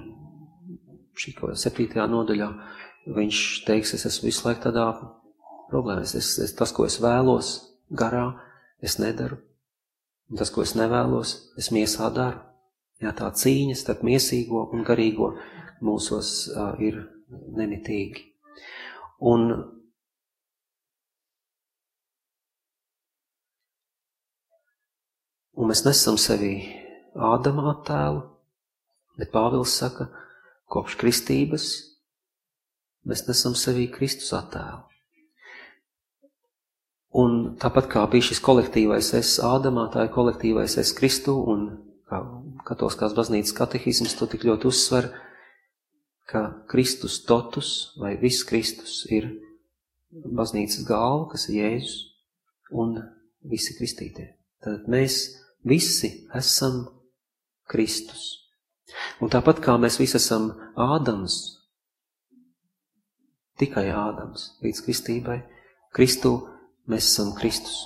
šī 1.17 1.33
kaut 1.37 1.51
kādā 1.51 1.61
septītajā 1.61 2.07
nodaļā, 2.11 2.49
viņš 3.15 3.43
teiks, 3.67 3.93
es 3.95 4.05
esmu 4.09 4.27
visu 4.29 4.45
laiku 4.47 4.65
tādā 4.67 4.87
problēmā. 5.71 6.03
Es, 6.03 6.15
es, 6.17 6.53
tas, 6.57 6.73
ko 6.75 6.85
es 6.87 6.99
vēlos 7.03 7.53
garā, 7.89 8.29
es 8.83 8.97
nedaru. 9.01 9.39
Un 10.27 10.41
tas, 10.41 10.51
ko 10.51 10.65
es 10.65 10.75
nevēlos, 10.75 11.35
es 11.59 11.71
miesā 11.71 12.11
daru. 12.13 12.43
Jā, 13.01 13.13
tā 13.15 13.29
cīņa 13.29 13.77
starp 13.77 14.01
miesīgo 14.03 14.65
un 14.73 14.81
garīgo 14.85 15.35
mūsos 15.85 16.49
uh, 16.49 16.73
ir 16.81 17.03
nemitīgi. 17.29 18.23
Un 19.29 19.51
Un 25.57 25.71
mēs 25.71 25.83
nesam 25.87 26.19
sevī 26.21 26.53
Ādama 27.17 27.71
attēlu, 27.71 28.19
bet 29.17 29.31
Pāvils 29.33 29.73
saka, 29.73 30.05
kopš 30.69 30.97
kristības 31.01 31.65
mēs 33.07 33.23
nesam 33.25 33.55
sevī 33.57 33.87
Kristus 33.89 34.29
attēlu. 34.37 34.83
Un 37.17 37.55
tāpat 37.57 37.87
kā 37.89 38.03
bija 38.11 38.27
šis 38.27 38.43
kolektīvais 38.45 39.09
es 39.17 39.37
Ādamā, 39.41 39.87
tā 39.89 40.05
ir 40.05 40.13
kolektīvais 40.13 40.77
es 40.77 40.93
Kristu, 40.93 41.33
un 41.49 41.65
kā 42.05 42.21
katoliskās 42.67 43.15
baznīcas 43.17 43.55
katehisms 43.57 44.13
to 44.19 44.27
tik 44.29 44.45
ļoti 44.45 44.69
uzsver, 44.69 45.09
ka 46.29 46.43
Kristus 46.69 47.23
totus 47.25 47.95
vai 47.97 48.13
viss 48.21 48.45
Kristus 48.45 49.07
ir 49.09 49.31
baznīcas 50.11 50.85
galva, 50.85 51.31
kas 51.31 51.47
ir 51.49 51.63
Jēzus, 51.63 51.97
un 52.77 52.99
visi 53.47 53.73
kristītie. 53.79 54.35
Tad 54.61 54.85
mēs 54.91 55.46
Visi 55.67 56.27
esam 56.37 56.85
Kristus. 57.67 58.37
Un 59.19 59.31
tāpat 59.33 59.59
kā 59.63 59.75
mēs 59.81 59.97
visi 59.99 60.15
esam 60.19 60.49
Ādams, 60.79 61.35
tikai 63.59 63.89
Ādams 63.91 64.53
līdz 64.63 64.81
kristībai, 64.85 65.41
Kristu 65.95 66.37
mēs 66.87 67.09
esam 67.11 67.33
Kristus. 67.37 67.81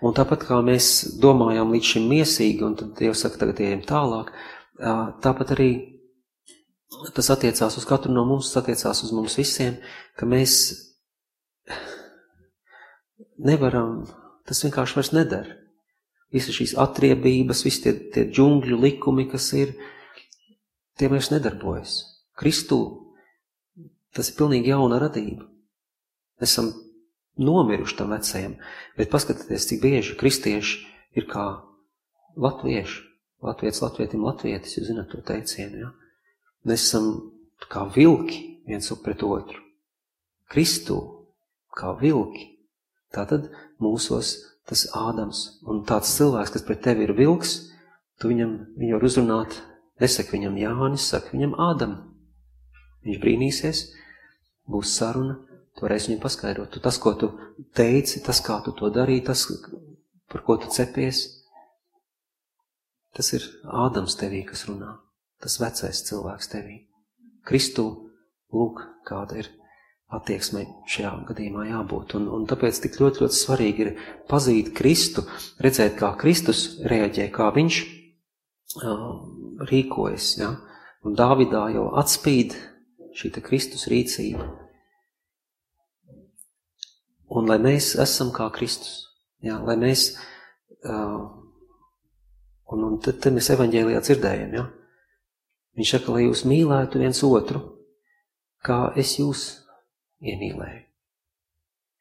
Un 0.00 0.16
tāpat 0.16 0.46
kā 0.48 0.62
mēs 0.64 1.18
domājam 1.20 1.74
līdz 1.74 1.92
šim 1.92 2.08
miesīgi, 2.08 2.64
un 2.64 2.78
tad 2.78 2.94
Dievs 2.96 3.24
saka, 3.24 3.42
tagad 3.42 3.60
ejam 3.66 3.84
tālāk, 3.84 4.32
tāpat 5.24 5.54
arī 5.58 5.70
tas 7.14 7.28
attiecās 7.34 7.76
uz 7.76 7.84
katru 7.86 8.14
no 8.14 8.24
mums, 8.24 8.48
tas 8.48 8.62
attiecās 8.62 9.04
uz 9.04 9.12
mums 9.12 9.36
visiem, 9.36 9.76
ka 10.16 10.26
mēs 10.26 10.54
nevaram, 13.36 14.06
tas 14.48 14.64
vienkārši 14.64 14.96
vairs 14.96 15.12
nedara 15.12 15.67
visas 16.34 16.56
šīs 16.56 16.74
atriebības, 16.80 17.64
visi 17.66 17.84
tie, 17.86 17.94
tie 18.14 18.26
džungļu 18.28 18.78
likumi, 18.82 19.28
kas 19.30 19.50
ir, 19.56 19.74
tie 20.98 21.08
vairs 21.10 21.30
nedarbojas. 21.32 22.00
Kristū 22.38 22.80
tas 24.14 24.30
ir 24.30 24.36
pilnīgi 24.38 24.72
jauna 24.72 25.00
radība. 25.02 25.46
Mēs 26.38 26.52
esam 26.52 26.72
nomiruši 27.38 27.96
tam 27.98 28.12
vecajam, 28.14 28.56
bet 28.98 29.10
paskatieties, 29.12 29.66
cik 29.70 29.82
bieži 29.82 30.16
kristieši 30.18 30.80
ir 31.18 31.28
kā 31.30 31.48
latvieši. 32.36 33.04
Latvietis, 33.46 33.78
latvietim, 33.84 34.24
latvietis, 34.26 34.72
jūs 34.74 34.88
zināt 34.88 35.12
to 35.12 35.20
teicienu, 35.22 35.84
ja? 35.84 35.92
Mēs 36.66 36.88
esam 36.88 37.04
kā 37.70 37.84
vilki 37.94 38.40
viens 38.66 38.90
pret 39.04 39.22
otru. 39.22 39.62
Kristū 40.50 40.96
kā 41.78 41.92
vilki. 42.00 42.48
Tātad 43.14 43.46
mūsos 43.78 44.34
tas 44.68 44.84
Ādams. 44.96 45.44
Un 45.68 45.82
tāds 45.88 46.12
cilvēks, 46.18 46.52
kas 46.54 46.64
pret 46.66 46.82
tevi 46.84 47.06
ir 47.06 47.14
vilks, 47.16 47.56
tu 48.20 48.30
viņam, 48.30 48.54
viņu 48.78 48.98
var 48.98 49.06
uzrunāt, 49.08 49.58
nesaka 50.02 50.36
viņam 50.36 50.58
Jānis, 50.60 51.08
saka 51.08 51.32
viņam 51.34 51.56
Ādam. 51.68 51.96
Viņš 53.06 53.20
brīnīsies, 53.22 53.82
būs 54.68 54.92
saruna, 54.98 55.38
tu 55.76 55.86
varēsi 55.86 56.12
viņam 56.12 56.22
paskaidrot. 56.24 56.72
Tu 56.74 56.82
tas, 56.84 56.98
ko 57.00 57.14
tu 57.18 57.32
teici, 57.76 58.22
tas, 58.24 58.42
kā 58.44 58.60
tu 58.64 58.74
to 58.76 58.90
darīji, 58.92 59.24
tas, 59.30 59.46
par 60.28 60.44
ko 60.44 60.58
tu 60.60 60.70
cepies, 60.74 61.24
tas 63.16 63.32
ir 63.38 63.46
Ādams 63.64 64.18
tevī, 64.20 64.44
kas 64.48 64.66
runā. 64.68 64.98
Tas 65.38 65.60
vecais 65.62 66.02
cilvēks 66.08 66.50
tevī. 66.50 66.82
Kristū, 67.46 67.86
lūk, 68.52 68.82
kāda 69.06 69.38
ir 69.38 69.52
attieksmei 70.08 70.64
šajā 70.88 71.10
gadījumā 71.28 71.66
jābūt. 71.68 72.14
Un, 72.16 72.28
un 72.32 72.46
tāpēc 72.48 72.80
tik 72.84 72.96
ļoti, 73.00 73.24
ļoti 73.24 73.36
svarīgi 73.36 73.84
ir 73.84 73.90
pazīt 74.30 74.72
Kristu, 74.76 75.26
redzēt, 75.60 75.98
kā 76.00 76.14
Kristus 76.20 76.78
reaģē, 76.88 77.28
kā 77.34 77.50
viņš 77.56 77.80
uh, 78.80 79.04
rīkojas. 79.68 80.30
Ja? 80.40 80.54
Un 81.04 81.18
Dāvidā 81.18 81.66
jau 81.74 81.90
atspīd 82.00 82.56
šī 83.18 83.32
Kristus 83.44 83.88
rīcība. 83.92 84.48
Un 87.28 87.50
lai 87.50 87.58
mēs 87.60 87.92
esam 88.00 88.32
kā 88.32 88.48
Kristus, 88.54 89.02
ja? 89.44 89.58
lai 89.60 89.76
mēs, 89.76 90.14
uh, 90.88 91.20
un, 92.72 92.88
un 92.88 92.96
tad, 93.04 93.20
tad 93.20 93.36
mēs 93.36 93.52
evaņģēlijā 93.52 94.00
dzirdējam, 94.06 94.56
ja? 94.56 94.68
viņš 95.76 95.96
saka, 95.98 96.16
lai 96.16 96.24
jūs 96.24 96.46
mīlētu 96.48 97.04
viens 97.04 97.20
otru, 97.28 97.60
kā 98.64 98.86
es 98.96 99.18
jūs 99.20 99.67
iemīlēju. 100.24 100.84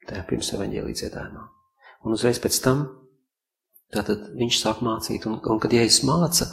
Tajā 0.07 0.23
pirms 0.29 0.53
evaņģēlī 0.55 0.95
dziedājumā. 0.95 1.43
Un 2.05 2.15
uzreiz 2.15 2.39
pēc 2.39 2.59
tam, 2.63 2.85
tātad 3.93 4.29
viņš 4.37 4.59
sāk 4.61 4.83
mācīt, 4.85 5.27
un, 5.27 5.39
un 5.41 5.59
kad 5.63 5.73
Jēzus 5.75 6.05
māca, 6.07 6.47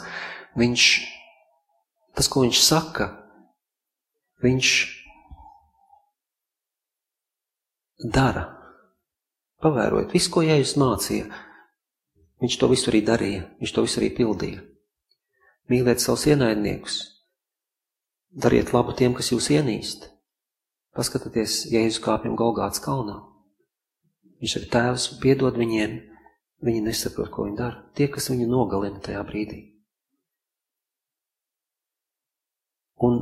viņš, 0.59 0.89
tas, 2.19 2.29
ko 2.31 2.43
viņš 2.45 2.61
saka, 2.65 3.09
viņš 4.45 4.75
dara. 8.15 8.49
Pavērojot 9.65 10.13
visu, 10.13 10.33
ko 10.35 10.43
Jēzus 10.45 10.77
mācīja, 10.81 11.29
viņš 12.43 12.57
to 12.61 12.69
visu 12.73 12.91
arī 12.91 13.05
darīja, 13.07 13.45
viņš 13.63 13.75
to 13.77 13.85
visu 13.87 14.01
arī 14.03 14.11
pildīja. 14.19 14.65
Mīliet 15.73 16.03
savus 16.03 16.27
ienaidniekus, 16.29 16.99
dariet 18.29 18.75
labu 18.75 18.93
tiem, 18.99 19.15
kas 19.17 19.31
jūs 19.33 19.49
ienīst, 19.55 20.11
Paskatieties, 20.95 21.65
Jēzus 21.73 22.03
kāpjam 22.03 22.37
Golgāts 22.39 22.83
kalnā. 22.83 23.17
Viņš 24.43 24.57
ir 24.61 24.67
tēvs, 24.71 25.07
piedod 25.23 25.57
viņiem, 25.59 25.97
viņi 26.65 26.83
nesaprot, 26.87 27.31
ko 27.35 27.49
viņi 27.49 27.59
dara. 27.59 27.81
Tie, 27.99 28.07
kas 28.13 28.31
viņu 28.31 28.47
nogalina 28.51 29.03
tajā 29.03 29.23
brīdī. 29.27 29.61
Un 33.03 33.19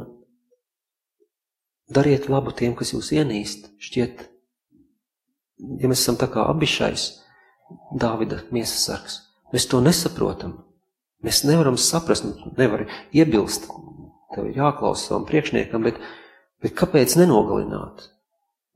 dariet 1.88 2.28
labu 2.28 2.52
tiem, 2.56 2.76
kas 2.76 2.92
jūs 2.92 3.12
ienīst, 3.16 3.70
šķiet, 3.80 4.26
ja 5.80 5.88
mēs 5.88 6.04
esam 6.04 6.20
tā 6.20 6.28
kā 6.32 6.44
abišais 6.52 7.08
Dāvida 7.96 8.42
miesas 8.52 8.82
sargs, 8.84 9.14
mēs 9.52 9.64
to 9.70 9.80
nesaprotam. 9.80 10.58
Mēs 11.24 11.44
nevaram 11.46 11.78
saprast, 11.80 12.26
nevar 12.58 12.84
iebilst, 13.14 13.68
tev 14.34 14.50
ir 14.50 14.58
jāklausa 14.58 15.06
savam 15.06 15.24
priekšniekam, 15.28 15.86
bet 15.86 16.00
Bet 16.62 16.76
kāpēc 16.78 17.16
nenogalināt? 17.18 18.08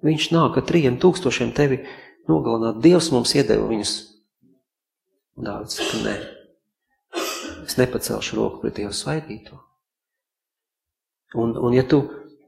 Viņš 0.05 0.33
nāk 0.35 0.59
ar 0.59 0.67
trījiem 0.67 0.99
tūkstošiem 1.03 1.55
tevi 1.57 1.81
nogalināt. 2.29 2.83
Dievs 2.85 3.13
mums 3.15 3.33
iedeva 3.39 3.69
viņus 3.71 3.95
Un 5.37 5.45
Dāvids 5.45 5.77
saka, 5.77 5.99
nē, 6.01 6.15
es 7.67 7.77
nepacelšu 7.77 8.39
roku 8.39 8.63
pret 8.63 8.79
Dievu 8.79 8.95
svaidīto. 8.97 9.59
Un, 11.37 11.53
un 11.61 11.75
ja 11.77 11.85
tu, 11.85 12.07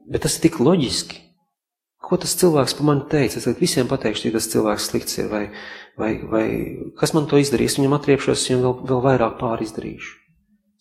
bet 0.09 0.23
tas 0.25 0.39
ir 0.39 0.47
tik 0.47 0.57
loģiski, 0.63 1.19
ko 2.01 2.17
tas 2.17 2.33
cilvēks 2.39 2.73
par 2.79 2.87
mani 2.89 3.05
teica, 3.11 3.37
es 3.37 3.59
visiem 3.59 3.89
pateikšu, 3.91 4.29
ja 4.29 4.37
tas 4.39 4.49
cilvēks 4.49 4.87
slikts 4.89 5.19
ir, 5.21 5.29
vai, 5.29 5.43
vai, 6.01 6.15
vai 6.31 6.45
kas 6.97 7.13
man 7.13 7.29
to 7.29 7.37
izdarīs, 7.37 7.77
viņam 7.77 7.99
atriepšos, 7.99 8.47
viņam 8.49 8.65
vēl, 8.65 8.75
vēl 8.89 9.03
vairāk 9.05 9.37
pāri 9.37 9.69
izdarīšu. 9.69 10.15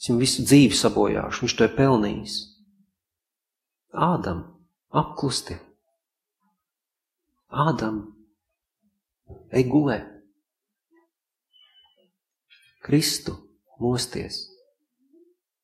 Es 0.00 0.08
viņam 0.08 0.22
visu 0.24 0.46
dzīvi 0.48 0.78
sabojāšu, 0.80 1.44
viņš 1.44 1.56
to 1.58 1.68
ir 1.68 1.76
pelnījis. 1.76 2.38
Ādam, 3.92 4.44
apklusti. 4.90 5.56
Ādam, 7.48 8.02
ej 9.52 9.64
gulē. 9.70 10.02
Kristu 12.84 13.34
mosties. 13.80 14.44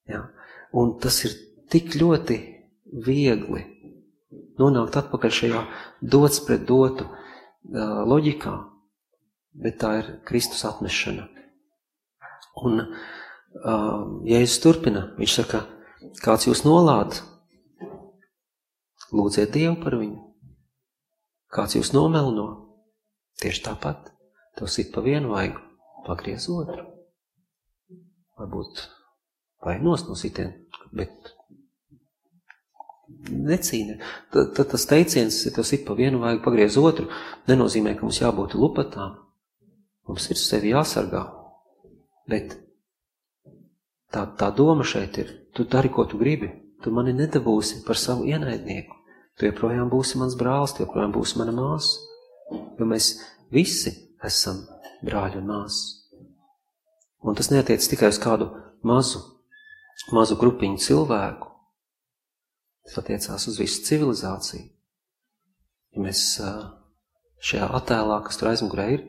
Ja? 0.09 0.25
Un 0.73 0.97
tas 1.01 1.21
ir 1.25 1.37
tik 1.71 1.95
ļoti 2.01 2.39
viegli 3.05 3.63
nonākt 4.61 4.97
atpakaļ 4.99 5.33
šajā 5.35 5.61
dots 6.01 6.41
pret 6.47 6.65
dotu 6.69 7.07
loģikā, 8.09 8.55
bet 9.61 9.79
tā 9.83 9.93
ir 10.01 10.11
Kristus 10.29 10.65
atnešana. 10.69 11.29
Un 12.65 12.83
uh, 12.85 14.03
Jēzus 14.29 14.61
turpina, 14.63 15.09
viņš 15.19 15.37
saka, 15.41 15.65
kāds 16.23 16.47
jūs 16.47 16.63
nolāda, 16.67 17.23
lūdziet 19.15 19.55
Dievu 19.55 19.79
par 19.83 19.97
viņu. 20.01 20.21
Kāds 21.55 21.77
jūs 21.79 21.93
nomelno, 21.95 22.49
tieši 23.43 23.63
tāpat, 23.69 24.11
tev 24.59 24.71
sit 24.71 24.91
pa 24.95 25.05
vienu 25.05 25.31
vaigu, 25.35 25.61
pagriez 26.07 26.49
otru. 26.51 26.89
Varbūt 28.41 28.83
vajag 29.63 29.85
nost 29.87 30.11
no 30.11 30.19
sitien, 30.19 30.51
bet 30.91 31.31
necīna. 33.31 34.01
Tad, 34.33 34.51
tad 34.57 34.73
tas 34.73 34.89
teiciens, 34.91 35.39
ja 35.47 35.53
tas 35.55 35.71
ir 35.77 35.85
pa 35.87 35.95
vienu 35.99 36.21
vajag 36.25 36.43
pagriez 36.45 36.79
otru, 36.81 37.07
nenozīmē, 37.51 37.95
ka 37.95 38.07
mums 38.07 38.21
jābūt 38.23 38.59
lupatām. 38.59 39.21
Mums 40.09 40.27
ir 40.35 40.41
sevi 40.41 40.75
jāsargā. 40.75 41.23
Bet 42.29 42.59
tā, 44.13 44.27
tā 44.39 44.51
doma 44.57 44.85
šeit 44.85 45.17
ir, 45.23 45.33
tu 45.57 45.69
dari, 45.71 45.93
ko 45.93 46.09
tu 46.09 46.21
gribi. 46.21 46.51
Tu 46.85 46.93
mani 46.93 47.15
nedabūsi 47.17 47.81
par 47.87 47.97
savu 47.97 48.27
ienaidnieku. 48.29 49.04
Tu 49.39 49.49
joprojām 49.49 49.91
būsi 49.91 50.21
mans 50.21 50.37
brālis, 50.39 50.75
tu 50.77 50.85
joprojām 50.85 51.15
būsi 51.15 51.41
mana 51.41 51.55
māsa. 51.55 51.99
Jo 52.79 52.87
mēs 52.87 53.15
visi 53.55 53.95
esam 54.25 54.63
brāļi 55.05 55.41
un 55.41 55.51
māsas. 55.51 55.83
Un 57.25 57.35
tas 57.39 57.51
neatiec 57.51 57.83
tikai 57.89 58.13
uz 58.13 58.21
kādu 58.21 58.51
mazu, 58.85 59.23
mazu 60.13 60.37
grupiņu 60.39 60.83
cilvēku, 60.85 61.55
Tas 62.85 63.01
attiecās 63.01 63.47
uz 63.49 63.57
visu 63.57 63.81
civilizāciju. 63.87 64.67
Ja 65.95 66.03
mēs 66.05 66.21
šajā 67.49 67.69
attēlā, 67.79 68.19
kas 68.27 68.37
tur 68.41 68.51
aizmugurē 68.51 68.87
ir, 68.99 69.05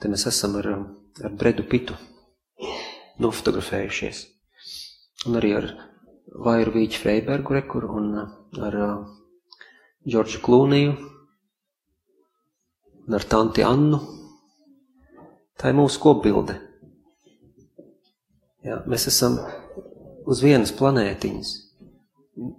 te 0.00 0.08
mēs 0.08 0.24
esam 0.30 0.56
ar, 0.60 0.68
ar 1.20 1.34
Bredu 1.36 1.66
Pitu 1.68 1.98
nofotografējušies. 3.20 4.22
Un 5.28 5.36
arī 5.42 5.52
ar 5.58 5.68
Vairu 6.46 6.72
Vīķu 6.78 7.02
Freibergu 7.02 7.58
rekur 7.58 7.90
un 7.90 8.14
ar 8.22 8.78
Džordžu 10.08 10.42
Klūniju 10.42 10.92
un 13.06 13.18
ar 13.18 13.26
Tanti 13.30 13.62
Annu. 13.66 14.00
Tā 15.58 15.70
ir 15.70 15.78
mūsu 15.78 16.00
kopbilde. 16.02 16.56
Jā, 18.66 18.80
mēs 18.86 19.08
esam 19.10 19.38
uz 20.26 20.42
vienas 20.42 20.74
planētiņas 20.74 21.52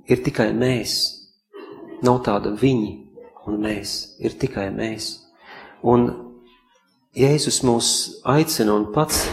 ir 0.07 0.23
tikai 0.23 0.51
mēs. 0.55 0.97
Nav 2.03 2.21
tāda 2.25 2.51
viņi 2.59 2.91
un 3.47 3.59
mēs, 3.63 4.15
ir 4.23 4.35
tikai 4.39 4.69
mēs. 4.75 5.15
Un 5.83 6.11
Jēzus 7.13 7.59
mūs 7.67 7.87
aicina 8.25 8.73
un 8.73 8.87
pats, 8.93 9.27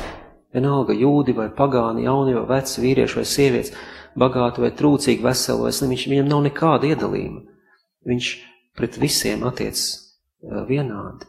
vienalga 0.52 0.92
jūdi 0.92 1.32
vai 1.36 1.48
pagāni, 1.56 2.04
jauni 2.04 2.34
vai 2.36 2.58
veci, 2.58 2.82
vīrieši 2.82 3.16
vai 3.16 3.24
sievietes, 3.24 3.72
bagāti 4.20 4.60
vai 4.60 4.72
trūcīgi, 4.76 5.24
veseli 5.24 5.64
vai 5.64 5.72
slimi, 5.72 5.96
viņš, 5.96 6.04
viņam 6.12 6.28
nav 6.28 6.42
nekāda 6.44 6.90
iedalījuma. 6.90 7.46
Viņš 8.08 8.30
pret 8.78 8.96
visiem 9.00 9.42
attiec 9.44 9.80
vienādi. 10.68 11.28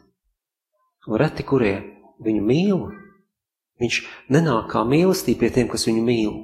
Un 1.09 1.17
reti, 1.19 1.43
kurie 1.43 1.73
viņu 2.21 2.43
mīl, 2.45 2.83
viņš 3.81 3.97
nenāk 4.31 4.69
kā 4.71 4.83
mīlestība 4.87 5.43
pie 5.43 5.49
tiem, 5.55 5.69
kas 5.71 5.87
viņu 5.89 6.03
mīl. 6.05 6.35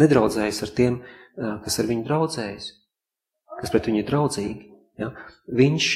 Nedraudzējas 0.00 0.62
ar 0.64 0.72
tiem, 0.74 0.98
kas 1.36 1.78
ar 1.78 1.88
viņu 1.90 2.06
draudzējas, 2.08 2.68
kas 3.60 3.72
pret 3.74 3.86
viņu 3.90 4.00
ir 4.00 4.08
draudzīgi. 4.08 4.68
Ja? 5.00 5.12
Viņš 5.52 5.90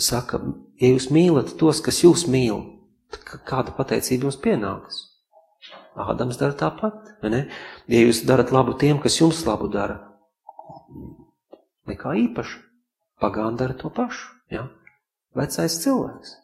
saka, 0.00 0.40
ja 0.80 0.92
jūs 0.94 1.10
mīlat 1.12 1.54
tos, 1.60 1.82
kas 1.84 2.00
jūs 2.02 2.24
mīl, 2.32 2.64
kāda 3.46 3.76
pateicība 3.76 4.26
jums 4.26 4.40
pienākas? 4.40 5.04
Ādams 5.92 6.40
dara 6.40 6.56
tāpat, 6.56 7.12
vai 7.20 7.30
ne? 7.34 7.40
Ja 7.92 8.00
jūs 8.00 8.24
darat 8.24 8.50
labu 8.54 8.72
tiem, 8.80 8.96
kas 9.04 9.20
jums 9.20 9.44
labu 9.44 9.68
dara, 9.68 10.00
nekā 11.86 12.16
īpaši. 12.24 12.71
Pagāni 13.22 13.60
dara 13.60 13.76
to 13.78 13.90
pašu, 13.94 14.32
ja? 14.50 14.66
Vecais 15.38 15.78
cilvēks. 15.84 16.34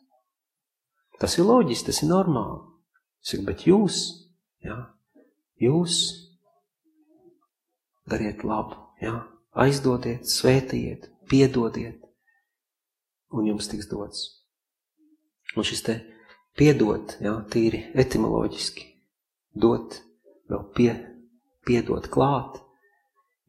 Tas 1.18 1.34
ir 1.34 1.48
loģiski, 1.48 1.90
tas 1.90 2.02
ir 2.04 2.12
normāli. 2.12 2.62
Saka, 3.26 3.44
bet 3.50 3.66
jūs, 3.66 3.98
ja? 4.64 4.78
Jūs 5.58 5.98
dariet 8.08 8.44
labu, 8.46 8.78
jā, 9.02 9.14
aizdodiet, 9.58 10.28
svētījiet, 10.30 11.08
piedodiet, 11.28 12.04
un 13.34 13.48
jums 13.50 13.68
tiks 13.70 13.90
dots. 13.90 14.22
Un 15.56 15.66
šis 15.66 15.82
te 15.84 15.98
piedot, 16.58 17.16
jā, 17.24 17.34
tīri 17.52 17.82
etimoloģiski, 17.98 18.86
dot, 19.58 20.00
vēl 20.48 20.64
pie, 20.76 20.92
piedot 21.66 22.08
klāt, 22.12 22.62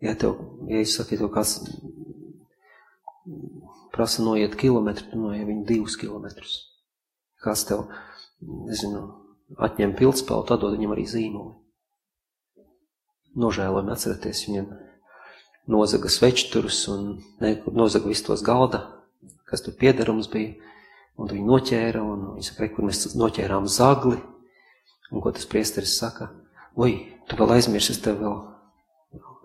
ja 0.03 0.15
tev, 0.19 0.41
ja 0.71 0.81
es 0.81 0.97
saku, 0.97 1.15
ja 1.15 1.23
tev 1.23 1.33
kāds 1.37 1.59
prasa 3.93 4.23
noiet 4.23 4.55
kilometru, 4.59 5.07
tu 5.11 5.19
noiet 5.19 5.47
viņu 5.47 5.65
divus 5.67 5.97
kilometrus. 5.99 6.59
Kāds 7.43 7.65
tev, 7.67 7.87
nezinu, 8.41 9.05
atņem 9.57 9.95
pildspēlu, 9.97 10.45
tad 10.47 10.61
dod 10.63 10.75
viņam 10.77 10.93
arī 10.95 11.05
zīmoli. 11.09 11.55
Nožēlojami 13.39 13.93
atceraties 13.93 14.45
viņam 14.47 14.71
nozaga 15.69 16.09
svečturus 16.09 16.81
un 16.91 17.19
ne, 17.41 17.53
nozaga 17.71 18.09
visu 18.09 18.25
tos 18.29 18.43
galda, 18.45 18.83
kas 19.49 19.63
tur 19.65 19.77
piederums 19.77 20.29
bija, 20.31 20.57
un 21.19 21.29
viņi 21.29 21.45
noķēra, 21.45 22.01
un 22.03 22.25
viņi 22.35 22.49
saka, 22.49 22.69
kur 22.73 22.87
mēs 22.89 23.05
noķērām 23.19 23.67
zagli, 23.69 24.17
un 25.11 25.23
ko 25.23 25.33
tas 25.35 25.47
priesteris 25.49 25.97
saka, 25.99 26.31
oi, 26.79 26.95
tu 27.29 27.37
vēl 27.39 27.57
aizmirsi, 27.57 27.93
es 27.95 28.01
tev 28.03 28.21
vēl, 28.23 28.39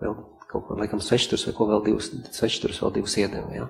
vēl 0.01 0.17
kaut 0.51 0.67
ko, 0.67 0.79
laikam, 0.79 1.01
svečturus 1.03 1.45
vai 1.49 1.55
ko 1.57 1.69
vēl 1.69 1.83
divus, 1.89 2.09
svečturus 2.35 2.81
vēl 2.83 2.95
divus 2.99 3.17
iedeva, 3.21 3.51
ja? 3.55 3.67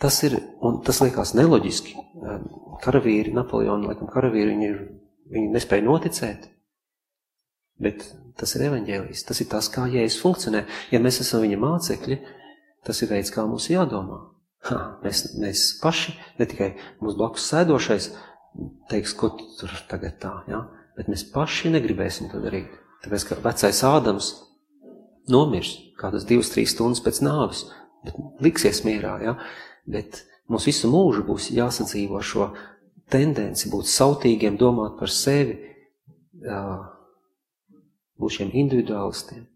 Tas 0.00 0.16
ir, 0.24 0.38
un 0.64 0.78
tas 0.84 1.02
liekas 1.02 1.34
neloģiski. 1.36 1.92
Karavīri, 2.80 3.34
Napoleona, 3.36 3.90
laikam, 3.90 4.08
karavīri, 4.08 4.54
viņi, 4.54 4.70
viņi 5.34 5.52
nespēja 5.52 5.84
noticēt, 5.84 6.46
bet 7.84 8.06
Tas 8.40 8.54
ir 8.56 8.64
evaņģēlijs, 8.70 9.24
tas 9.28 9.42
ir 9.42 9.48
tas, 9.52 9.68
kā 9.72 9.84
Jēzus 9.92 10.22
funkcionē. 10.22 10.64
Ja 10.94 11.00
mēs 11.02 11.20
esam 11.20 11.42
viņa 11.44 11.58
mācekļi, 11.60 12.16
tas 12.88 13.02
ir 13.04 13.10
veids, 13.12 13.32
kā 13.34 13.44
mums 13.44 13.68
jādomā. 13.68 14.16
Ha, 14.70 14.78
mēs, 15.04 15.24
mēs 15.40 15.64
paši, 15.80 16.14
ne 16.38 16.46
tikai 16.48 16.70
mūsu 17.00 17.18
blakus 17.18 17.48
sēdošais, 17.52 18.10
teiks, 18.92 19.12
ko 19.16 19.32
tu 19.36 19.48
tur 19.58 19.74
tagad 19.90 20.16
tā, 20.20 20.32
ja? 20.48 20.62
bet 20.96 21.08
mēs 21.12 21.26
paši 21.32 21.72
negribēsim 21.72 22.28
to 22.32 22.40
darīt. 22.40 22.72
Tāpēc, 23.04 23.26
ka 23.28 23.38
vecais 23.44 23.82
Ādams 23.88 24.30
nomirs 25.32 25.76
kādas 26.00 26.26
divas, 26.28 26.50
trīs 26.52 26.74
stundas 26.74 27.02
pēc 27.04 27.20
nāves, 27.24 27.64
bet 28.06 28.16
liksies 28.42 28.82
mierā, 28.86 29.16
ja? 29.24 29.36
bet 29.90 30.24
mums 30.50 30.66
visu 30.68 30.90
mūžu 30.90 31.24
būs 31.28 31.50
jāsadzīvo 31.54 32.22
šo 32.24 32.50
tendenci 33.10 33.70
būt 33.72 33.90
sautīgiem, 33.90 34.58
domāt 34.60 34.96
par 35.00 35.12
sevi, 35.12 35.58
būt 38.20 38.36
šiem 38.36 38.52
individuālistiem, 38.64 39.46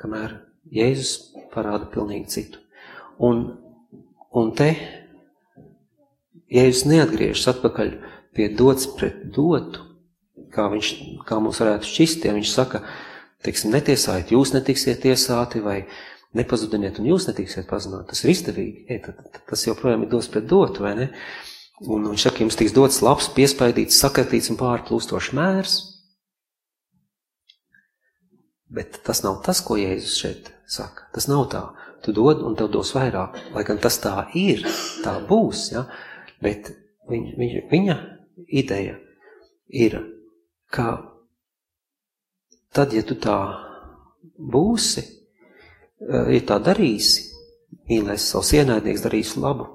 kamēr 0.00 0.40
Jēzus 0.72 1.32
parāda 1.52 1.88
pilnīgi 1.92 2.30
citu. 2.32 2.60
Un, 3.22 3.44
un 4.32 4.52
te 4.56 4.72
Jēzus 6.52 6.84
neatgriežas 6.90 7.48
atpakaļ 7.54 7.94
pie 8.36 8.50
dots 8.56 8.88
pret 8.96 9.24
dotu, 9.34 9.84
kā, 10.52 10.68
viņš, 10.72 10.92
kā 11.28 11.38
mums 11.40 11.60
varētu 11.62 11.88
šķist, 11.88 12.26
ja 12.28 12.34
viņš 12.36 12.52
saka, 12.52 12.82
teiksim, 13.46 13.72
netiesājiet, 13.74 14.32
jūs 14.34 14.54
netiksiet 14.54 15.02
tiesāti, 15.04 15.62
vai 15.64 15.82
nepazudiniet, 16.36 17.00
un 17.00 17.10
jūs 17.10 17.28
netiksiet 17.28 17.68
pazudināt. 17.70 18.08
Tas 18.12 18.22
ir 18.24 18.32
izdevīgi, 18.32 18.84
ja, 18.88 19.00
tad, 19.04 19.18
tad, 19.24 19.42
tas 19.50 19.64
joprojām 19.66 20.06
ir 20.06 20.12
dos 20.12 20.30
pret 20.32 20.46
dotu, 20.48 20.84
vai 20.86 20.94
ne? 20.98 21.08
Un 21.82 22.06
viņš 22.12 22.28
saka, 22.28 22.44
jums 22.44 22.56
tiks 22.58 22.74
dots 22.76 23.00
labs, 23.02 23.28
piespaidīts, 23.34 23.98
sakartīts 23.98 24.52
un 24.52 24.58
pārplūstošs 24.60 25.32
mērs. 25.36 25.76
Bet 28.72 29.02
tas 29.04 29.20
nav 29.26 29.42
tas, 29.44 29.60
ko 29.64 29.76
Jēzus 29.76 30.16
šeit 30.22 30.52
saka. 30.70 31.10
Tas 31.12 31.26
nav 31.28 31.48
tā. 31.52 31.64
Tu 32.02 32.14
dod 32.16 32.40
un 32.46 32.54
tev 32.58 32.70
dos 32.72 32.94
vairāk. 32.96 33.36
Lai 33.52 33.64
gan 33.66 33.80
tas 33.82 33.98
tā 34.00 34.14
ir, 34.38 34.64
tā 35.04 35.18
būs, 35.28 35.66
ja? 35.74 35.84
bet 36.42 36.72
viņa, 37.10 37.34
viņa, 37.38 37.64
viņa 37.70 37.96
ideja 38.62 38.96
ir, 39.68 39.98
ka 40.72 41.11
tad, 42.74 42.94
ja 42.96 43.04
tu 43.06 43.16
tā 43.20 43.36
būsi, 44.38 45.04
ja 46.02 46.40
tā 46.48 46.58
darīsi, 46.62 47.28
mīlēs 47.90 48.30
savus 48.32 48.52
ienaidnieks, 48.56 49.04
darīs 49.04 49.36
labu 49.36 49.68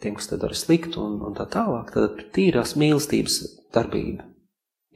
tiem, 0.00 0.16
kas 0.16 0.30
te 0.30 0.38
dara 0.40 0.56
sliktu 0.56 1.02
un, 1.04 1.18
un 1.28 1.36
tā 1.36 1.46
tālāk, 1.50 1.92
tad 1.94 2.22
tīrās 2.34 2.76
mīlestības 2.80 3.40
darbība. 3.74 4.24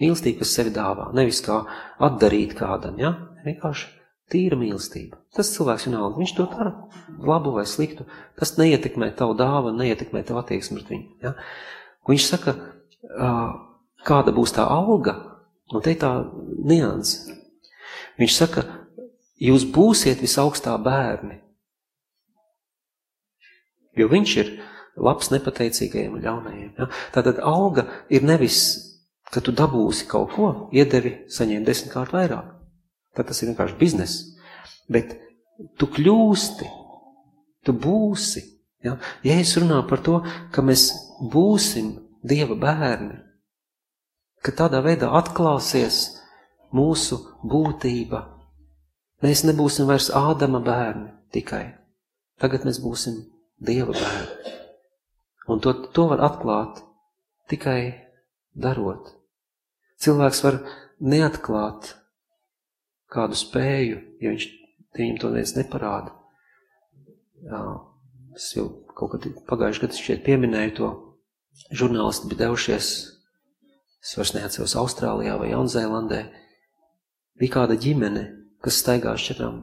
Mīlestība, 0.01 0.41
kas 0.43 0.55
sevi 0.57 0.73
dāvā, 0.75 1.11
nevis 1.15 1.43
kā 1.45 1.61
atdarīt 2.03 2.57
kādam, 2.59 2.97
ja? 2.99 3.13
vienkārši 3.45 3.91
tīra 4.33 4.57
mīlestība. 4.59 5.21
Tas 5.37 5.53
cilvēks 5.55 5.87
vienalga, 5.91 6.19
viņš 6.19 6.33
to 6.39 6.47
dara 6.51 6.73
labu 7.21 7.53
vai 7.59 7.67
sliktu, 7.69 8.07
tas 8.41 8.57
neietekmē 8.57 9.11
tavu 9.19 9.37
dāvanu, 9.39 9.77
neietekmē 9.83 10.25
tavu 10.27 10.41
attieksmi 10.41 10.81
pret 10.81 10.91
viņu. 10.95 11.07
Ja? 11.23 11.35
Viņš 12.09 12.27
saka, 12.27 12.57
kāda 14.09 14.35
būs 14.35 14.57
tā 14.57 14.65
alga, 14.67 15.19
un 15.73 15.85
te 15.85 15.95
tā 15.99 16.13
nianse. 16.65 17.39
Viņš 18.21 18.37
saka, 18.37 18.67
jūs 19.41 19.65
būsiet 19.75 20.21
visaugstā 20.23 20.77
bērni, 20.83 21.45
Jo 23.95 24.09
viņš 24.11 24.37
ir 24.43 24.51
labs 24.99 25.31
nepateicīgajiem 25.33 26.17
un 26.19 26.23
ļaunajiem. 26.25 26.71
Ja? 26.79 26.89
Tātad 27.15 27.41
alga 27.43 27.87
ir 28.13 28.27
nevis, 28.27 28.61
ka 29.31 29.43
tu 29.43 29.55
dabūsi 29.55 30.09
kaut 30.11 30.35
ko, 30.35 30.51
iedevi, 30.75 31.17
saņēmi 31.31 31.67
desmitkārt 31.67 32.15
vairāk. 32.15 32.51
Tad 33.15 33.31
tas 33.31 33.43
ir 33.43 33.53
vienkārši 33.53 33.79
biznes. 33.79 34.17
Bet 34.91 35.15
tu 35.79 35.89
kļūsti, 35.91 36.71
tu 37.67 37.75
būsi. 37.87 38.43
Ja? 38.85 38.99
ja 39.27 39.39
es 39.41 39.55
runāju 39.59 39.87
par 39.91 40.03
to, 40.05 40.21
ka 40.55 40.65
mēs 40.67 40.91
būsim 41.33 42.01
Dieva 42.25 42.55
bērni, 42.57 43.19
ka 44.45 44.53
tādā 44.53 44.83
veidā 44.85 45.09
atklāsies 45.17 46.05
mūsu 46.75 47.21
būtība. 47.49 48.21
Mēs 49.25 49.45
nebūsim 49.49 49.89
vairs 49.89 50.11
Ādama 50.13 50.61
bērni 50.65 51.13
tikai. 51.33 51.65
Tagad 52.41 52.67
mēs 52.69 52.81
būsim 52.83 53.23
Dieva 53.65 53.95
bērni. 53.97 54.55
Un 55.49 55.61
to, 55.65 55.73
to 55.95 56.09
var 56.11 56.21
atklāt 56.25 56.83
tikai 57.49 57.95
darot. 58.57 59.13
Cilvēks 60.01 60.43
var 60.45 60.61
neatklāt 61.01 61.95
kādu 63.15 63.39
spēju, 63.39 64.01
ja 64.21 64.33
viņš 64.33 64.47
viņam 64.99 65.19
to 65.21 65.31
neviens 65.33 65.55
neparāda. 65.57 66.15
Jā, 67.45 67.63
es 68.37 68.51
jau 68.57 68.69
kaut 68.97 69.15
kad 69.15 69.29
pagājuši 69.49 69.85
gadu 69.85 70.01
šķiet 70.01 70.25
pieminēju 70.27 70.77
to, 70.79 70.91
žurnālisti 71.77 72.31
bija 72.31 72.47
devušies, 72.47 72.91
es 74.05 74.17
vairs 74.19 74.35
neatceros 74.37 74.77
Austrālijā 74.77 75.39
vai 75.41 75.51
Jaunzēlandē, 75.53 76.21
bija 77.41 77.55
kāda 77.57 77.79
ģimene, 77.81 78.25
kas 78.65 78.83
staigās 78.83 79.25
četrām. 79.25 79.63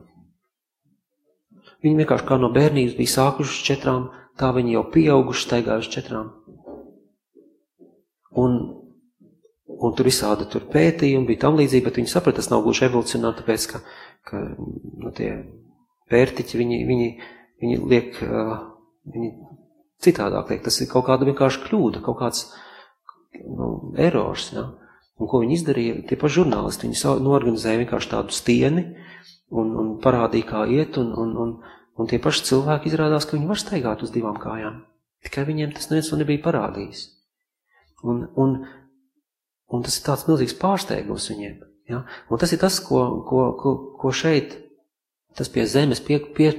Viņi 1.82 2.02
vienkārši 2.04 2.28
kā 2.30 2.38
no 2.42 2.52
bērnības 2.54 2.98
bija 2.98 3.14
sākuši 3.16 3.64
četrām, 3.66 4.10
tā 4.38 4.52
viņi 4.56 4.76
jau 4.76 4.84
pieauguši 4.94 5.46
staigājuši 5.48 5.94
četrām. 5.96 6.30
Un, 8.42 8.58
un 9.68 9.96
tur 9.98 10.08
visādi 10.08 10.48
tur 10.50 10.66
pētījumi 10.72 11.30
bija 11.30 11.44
tam 11.46 11.58
līdzīgi, 11.60 11.86
bet 11.88 12.00
viņi 12.00 12.12
saprata, 12.14 12.40
tas 12.40 12.52
nav 12.52 12.64
gluži 12.66 12.86
evolucionāri, 12.88 13.42
tāpēc, 13.42 13.68
ka, 13.74 13.82
ka 14.30 14.44
nu, 14.56 15.14
tie 15.18 15.32
pērtiķi, 16.12 16.60
viņi, 16.62 16.82
viņi, 16.90 17.10
viņi 17.64 17.80
liek, 17.92 18.22
uh, 18.26 18.54
viņi 19.12 19.32
citādāk 20.06 20.54
liek, 20.54 20.64
tas 20.66 20.80
ir 20.82 20.90
kaut 20.92 21.08
kāda 21.10 21.28
vienkārši 21.30 21.66
kļūda, 21.66 22.04
kaut 22.06 22.22
kāds 22.22 22.46
nu, 23.40 23.72
erors, 24.00 24.52
ja? 24.56 24.68
Un 25.22 25.30
ko 25.30 25.44
viņi 25.44 25.54
izdarīja, 25.60 25.96
tie 26.10 26.18
paši 26.18 26.40
žurnālisti, 26.40 26.88
viņi 26.88 27.22
norganizēja 27.22 27.82
vienkārši 27.84 28.10
tādu 28.10 28.34
stieni, 28.34 28.88
un, 29.54 29.74
un 29.78 29.92
parādīja, 30.02 30.48
kā 30.50 30.64
iet, 30.66 30.98
un, 30.98 31.12
un, 31.14 31.36
un, 31.44 31.52
un 32.00 32.10
tie 32.10 32.18
paši 32.22 32.48
cilvēki 32.50 32.90
izrādās, 32.90 33.28
ka 33.30 33.38
viņi 33.38 33.50
var 33.52 33.62
staigāt 33.62 34.02
uz 34.02 34.14
divām 34.16 34.40
kājām. 34.42 34.80
Tikai 35.22 35.46
viņiem 35.46 35.76
tas 35.76 35.92
neviens 35.92 36.10
to 36.10 36.18
nebija 36.18 36.42
parādījis. 36.48 37.04
Un, 38.02 38.24
un, 38.42 38.56
un 39.70 39.86
tas 39.86 40.00
ir 40.00 40.08
tāds 40.08 40.26
milzīgs 40.26 40.58
pārsteigums 40.58 41.30
viņiem. 41.30 41.60
Ja? 41.92 42.02
Un 42.32 42.42
tas 42.42 42.54
ir 42.56 42.62
tas, 42.64 42.80
ko, 42.82 43.04
ko, 43.28 43.44
ko, 43.62 43.76
ko 44.02 44.14
šeit, 44.16 44.58
tas 45.38 45.52
pie 45.54 45.68
zemes, 45.70 46.02
pie, 46.02 46.18
pie, 46.34 46.56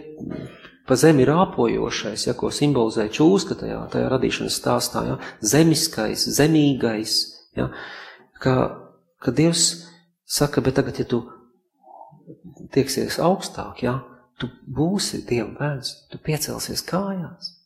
pa 0.89 0.97
zemi 0.99 1.27
rāpojošais, 1.29 2.27
ja, 2.27 2.35
ko 2.39 2.51
simbolizē 2.55 3.07
čūska 3.13 3.59
tajā, 3.61 3.81
tajā 3.93 4.09
radīšanas 4.13 4.59
stāstā, 4.59 5.05
ja? 5.07 5.19
zemiskais, 5.41 6.27
zemīgais, 6.39 7.19
ja? 7.59 7.71
ka, 8.43 8.57
ka 9.23 9.35
Dievs 9.35 9.69
saka, 10.27 10.65
bet 10.65 10.79
tagad, 10.81 10.99
ja 10.99 11.07
tu 11.09 11.23
tieksies 12.75 13.21
augstāk, 13.23 13.85
ja, 13.87 14.01
tu 14.41 14.51
būsi 14.67 15.23
Dieva 15.29 15.51
bērns, 15.59 15.95
tu 16.11 16.21
piecelsies 16.23 16.83
kājās. 16.89 17.57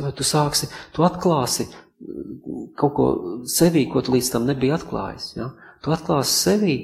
Vai 0.00 0.12
tu 0.16 0.24
sāksi, 0.24 0.70
tu 0.94 1.04
atklāsi 1.04 1.66
mm, 1.68 2.72
kaut 2.80 2.94
ko 2.96 3.06
sevī, 3.50 3.84
ko 3.92 4.00
tu 4.04 4.14
līdz 4.14 4.30
tam 4.32 4.46
nebija 4.48 4.78
atklājis. 4.78 5.32
Ja? 5.36 5.50
Tu 5.84 5.92
atklāsi 5.92 6.32
sevī, 6.32 6.76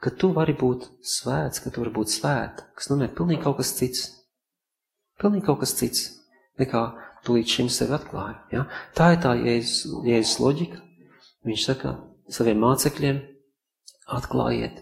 ka 0.00 0.12
tu 0.12 0.30
vari 0.36 0.54
būt 0.56 0.86
svēts, 1.04 1.60
ka 1.64 1.72
tu 1.72 1.82
vari 1.82 1.92
būt 1.92 2.14
svēta, 2.14 2.70
kas 2.76 2.88
nozīmē 2.90 3.10
pilnīgi 3.16 3.44
kaut 3.44 3.58
kas 3.60 3.74
cits. 3.76 4.06
Pilnīgi 5.20 5.46
kaut 5.46 5.60
kas 5.62 5.74
cits, 5.78 6.06
nekā 6.60 6.82
tu 7.24 7.36
līdz 7.36 7.56
šim 7.56 7.70
sevi 7.72 7.94
atklāji. 7.96 8.36
Ja? 8.52 8.64
Tā 8.96 9.12
ir 9.14 9.20
tā 9.24 9.34
Jēzus, 9.38 9.94
Jēzus 10.06 10.40
loģika. 10.42 10.80
Viņš 11.44 11.66
saka 11.68 11.94
saviem 12.32 12.60
mācekļiem, 12.64 13.20
atklājiet 14.16 14.80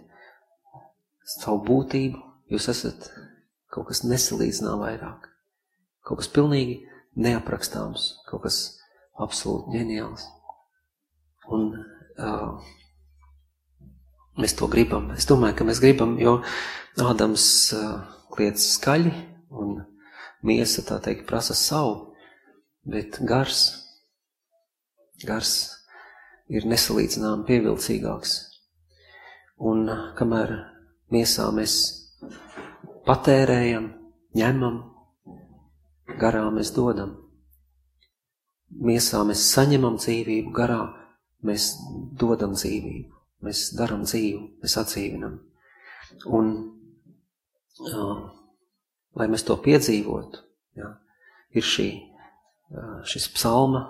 savu 1.39 1.63
būtību, 1.67 2.21
jūs 2.53 2.69
esat 2.73 3.09
kaut 3.73 3.89
kas 3.91 4.03
nesalīdzinām 4.07 4.83
vairāk. 4.83 5.29
Kaut 6.07 6.21
kas 6.21 6.31
pilnīgi 6.33 6.81
neaprakstāms, 7.19 8.13
kaut 8.29 8.45
kas 8.47 8.61
absolūti 9.23 9.77
ģeniāls. 9.77 10.27
Un 11.53 11.69
uh, 11.77 12.59
mēs 14.39 14.57
to 14.59 14.69
gribam. 14.71 15.11
Es 15.17 15.29
domāju, 15.31 15.59
ka 15.59 15.69
mēs 15.69 15.83
gribam, 15.83 16.17
jo 16.21 16.41
Ādams 17.01 17.45
uh, 17.73 18.03
kliedz 18.35 18.67
skaļi 18.75 19.13
un 19.57 19.79
miesa, 20.47 20.83
tā 20.87 20.99
teikt, 21.03 21.27
prasa 21.29 21.55
savu, 21.59 22.13
bet 22.89 23.21
gars, 23.27 23.63
gars 25.27 25.55
ir 26.53 26.67
nesalīdzinām 26.69 27.47
pievilcīgāks. 27.49 28.37
Un 29.63 29.87
kamēr 30.19 30.57
miesā 31.15 31.49
mēs 31.55 31.77
patērējam, 33.07 33.93
ņemam, 34.39 34.81
garā 36.19 36.45
mēs 36.55 36.73
dodam. 36.75 37.17
Miesā 38.73 39.21
mēs 39.29 39.45
saņemam 39.53 39.99
dzīvību, 40.01 40.53
garā 40.57 40.81
mēs 41.47 41.73
dodam 42.19 42.55
dzīvību, 42.57 43.19
mēs 43.45 43.67
daram 43.79 44.07
dzīvu, 44.09 44.45
mēs 44.63 44.77
atdzīvinam. 44.81 45.39
Un, 46.33 46.53
jā, 47.87 48.07
lai 49.19 49.29
mēs 49.31 49.45
to 49.47 49.57
piedzīvotu, 49.61 50.41
jā, 50.79 50.89
ir 51.53 51.67
šī, 51.67 51.89
šis 53.09 53.29
psalma 53.37 53.85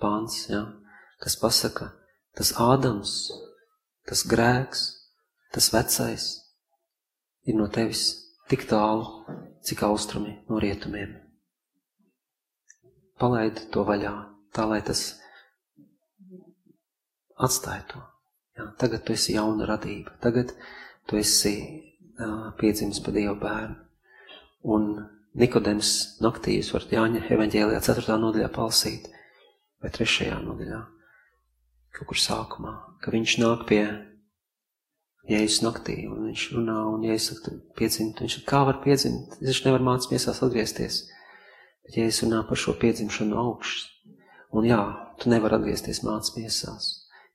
pāns, 0.00 0.44
jā, 0.50 0.62
kas 1.22 1.36
pasaka, 1.40 1.90
tas 2.38 2.54
Ādams, 2.62 3.14
tas 4.08 4.22
grēks, 4.28 4.84
tas 5.54 5.70
vecais, 5.74 6.28
ir 7.48 7.58
no 7.58 7.66
tevis 7.72 8.04
tik 8.48 8.68
tālu, 8.70 9.24
cik 9.66 9.82
austrumi 9.88 10.38
no 10.48 10.60
rietumiem. 10.62 11.16
Palaid 13.18 13.64
to 13.74 13.82
vaļā, 13.84 14.14
tā 14.54 14.68
lai 14.70 14.78
tas 14.86 15.18
atstāja 17.34 17.82
to. 17.90 18.04
Jā, 18.58 18.68
tagad 18.78 19.04
tu 19.06 19.14
esi 19.14 19.34
jauna 19.34 19.66
radība, 19.66 20.14
tagad 20.22 20.54
tu 21.06 21.18
esi 21.18 21.54
uh, 21.58 22.50
piedzimis 22.58 23.02
pa 23.02 23.14
Dievu 23.14 23.36
bērnu. 23.42 23.87
Un 24.66 24.90
Nikodems 25.38 26.18
naktī 26.24 26.56
jūs 26.56 26.72
varat 26.74 26.92
Jāņa 26.96 27.24
evaņģēlijā 27.30 27.80
4. 27.84 28.16
nodaļā 28.18 28.48
palsīt, 28.54 29.06
vai 29.82 29.90
3. 29.94 30.32
nodaļā, 30.42 30.80
kaut 31.94 32.10
kur 32.10 32.18
sākumā, 32.18 32.72
ka 33.04 33.12
viņš 33.14 33.34
nāk 33.44 33.66
pie 33.68 33.82
Jēzus 35.28 35.60
naktī, 35.60 35.98
un 36.08 36.30
viņš 36.30 36.46
runā, 36.56 36.78
un 36.88 37.04
Jēzus 37.04 37.36
saka, 37.36 37.52
piedzimt, 37.76 38.22
viņš 38.24 38.38
saka, 38.38 38.48
kā 38.48 38.62
var 38.70 38.80
piedzimt, 38.84 39.36
viņš 39.42 39.60
nevar 39.66 39.84
mācīt 39.84 40.14
miesās 40.14 40.40
atgriezties. 40.46 41.02
Bet 41.84 41.98
Jēzus 42.00 42.24
runā 42.24 42.40
par 42.48 42.60
šo 42.60 42.74
piedzimšanu 42.80 43.36
augšas. 43.36 43.84
Un 44.56 44.64
jā, 44.64 44.80
tu 45.20 45.28
nevari 45.28 45.58
atgriezties 45.58 46.00
mācas 46.06 46.32
miesās. 46.38 46.88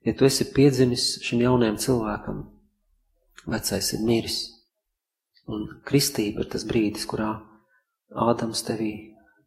Ja 0.04 0.12
tu 0.12 0.26
esi 0.26 0.48
piedzimis 0.50 1.06
šim 1.24 1.44
jaunajam 1.44 1.78
cilvēkam, 1.80 2.42
vecais 3.46 3.92
ir 3.94 4.02
miris. 4.04 4.40
Un 5.50 5.66
kristība 5.84 6.44
ir 6.44 6.48
tas 6.52 6.64
brīdis, 6.64 7.04
kurā 7.08 7.34
Ādams 8.14 8.62
tevī 8.64 8.92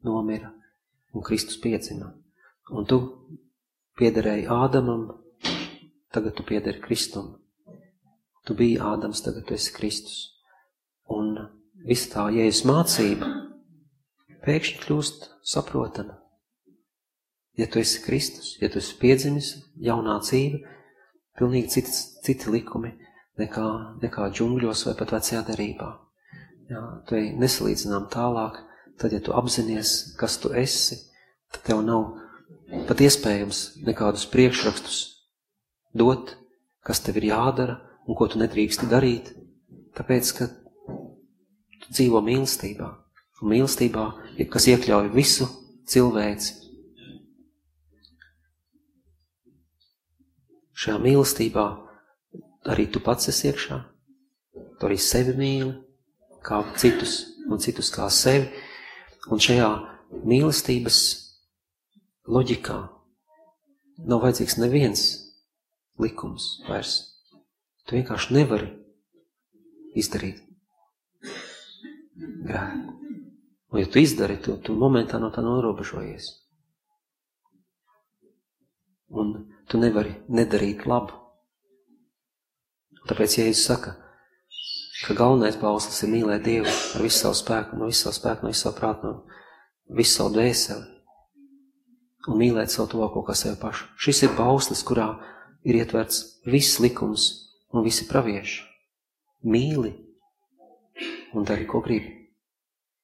nomira 0.05 0.51
un 1.15 1.23
Kristus 1.25 1.57
piedzima. 1.61 2.11
Un 2.69 2.85
tu 2.85 2.99
piederēji 3.97 4.45
Ādamam, 4.51 5.07
tagad 6.13 6.35
tu 6.37 6.45
piederi 6.45 6.83
Kristum. 6.83 7.37
Tu 8.45 8.55
biji 8.55 8.77
Ādams, 8.83 9.23
tagad 9.25 9.47
tu 9.47 9.55
esi 9.57 9.73
Kristus. 9.73 10.19
Un 11.09 11.33
viss 11.87 12.11
tā 12.11 12.27
jēzus 12.35 12.67
mācība 12.67 13.31
pēkšņi 14.45 14.83
kļūst 14.83 15.27
saprotama. 15.47 16.19
Ja 17.57 17.65
tu 17.65 17.81
esi 17.81 18.03
Kristus, 18.03 18.53
ja 18.61 18.69
tu 18.69 18.77
esi 18.77 18.93
piedzimis, 18.99 19.55
jaunā 19.81 20.19
dzīve, 20.21 20.61
pilnīgi 21.39 21.73
citi, 21.73 21.93
citi 22.27 22.53
likumi 22.53 22.93
nekā, 23.39 23.67
nekā 24.01 24.29
džungļos 24.33 24.85
vai 24.89 24.95
pat 24.99 25.13
vecajā 25.17 25.43
derībā. 25.47 25.89
Jā, 26.67 26.83
tu 27.07 27.15
ej 27.15 27.31
nesalīdzinām 27.39 28.09
tālāk, 28.11 28.59
tad, 28.99 29.13
ja 29.15 29.21
tu 29.23 29.35
apzinies, 29.37 30.15
kas 30.19 30.35
tu 30.43 30.51
esi, 30.57 30.99
tad 31.53 31.63
tev 31.69 31.83
nav 31.85 32.17
pat 32.89 33.01
iespējams 33.03 33.61
nekādus 33.87 34.27
priekšrakstus 34.33 34.99
dot, 35.95 36.35
kas 36.83 37.01
tev 37.03 37.21
ir 37.21 37.29
jādara 37.31 37.79
un 38.07 38.17
ko 38.19 38.27
tu 38.27 38.39
nedrīksti 38.41 38.89
darīt, 38.91 39.31
tāpēc, 39.95 40.33
ka 40.37 40.51
tu 40.51 41.91
dzīvo 41.93 42.23
mīlestībā. 42.25 42.91
Un 43.37 43.51
mīlestībā, 43.53 44.05
kas 44.51 44.65
iekļauj 44.73 45.11
visu 45.13 45.47
cilvēci, 45.87 46.67
Šajā 50.77 50.99
mīlestībā 51.01 51.63
arī 52.67 52.87
tu 52.91 53.01
pats 53.03 53.29
esi 53.31 53.49
iekšā. 53.51 53.77
Tu 54.77 54.87
arī 54.87 54.97
sevi 55.01 55.33
mīli, 55.37 55.73
kā 56.45 56.61
citus 56.77 57.19
un 57.47 57.61
citus 57.63 57.91
kā 57.93 58.09
sevi. 58.13 58.49
Un 59.31 59.41
šajā 59.43 59.69
mīlestības 60.27 60.99
loģikā 62.31 62.77
nav 64.07 64.23
vajadzīgs 64.23 64.59
neviens 64.61 65.05
likums 65.99 66.57
vairs. 66.67 66.99
Tu 67.87 67.97
vienkārši 67.97 68.35
nevari 68.35 68.69
izdarīt 69.97 70.43
grēku. 72.47 72.95
Un 73.67 73.81
ja 73.81 73.87
tu 73.91 73.99
izdari, 73.99 74.37
tu, 74.39 74.55
tu 74.63 74.75
momentā 74.79 75.19
no 75.19 75.29
tā 75.33 75.43
norobežojies. 75.43 76.29
Un 79.11 79.33
tu 79.67 79.79
nevari 79.79 80.15
nedarīt 80.31 80.85
labu. 80.87 81.26
Tāpēc 83.07 83.37
Jēzus 83.39 83.63
saka, 83.69 83.93
ka 85.05 85.15
galvenais 85.15 85.55
bauslis 85.61 86.01
ir 86.03 86.11
mīlēt 86.11 86.43
Dievu 86.43 86.67
ar 86.67 87.03
visu 87.05 87.21
savu 87.21 87.37
spēku, 87.39 87.77
no 87.79 87.87
visu 87.87 88.03
savu 88.03 88.17
spēku, 88.17 88.43
no 88.43 88.51
visu 88.51 88.65
savu 88.65 88.75
prātu, 88.79 89.11
no 89.13 89.99
visu 89.99 90.17
savu 90.17 90.33
dvēseli. 90.35 90.87
Un 92.27 92.41
mīlēt 92.41 92.73
savu 92.73 92.89
tuvāko 92.91 93.23
kā 93.23 93.37
sevi 93.39 93.55
pašu. 93.61 93.87
Šis 94.03 94.25
ir 94.27 94.33
bauslis, 94.35 94.83
kurā 94.83 95.07
ir 95.63 95.79
ietverts 95.79 96.41
viss 96.51 96.81
likums 96.83 97.29
un 97.71 97.87
visi 97.87 98.09
pravieši. 98.09 98.65
Mīli 99.47 99.93
un 101.37 101.47
dari, 101.47 101.63
ko 101.69 101.79
gribi. 101.85 102.11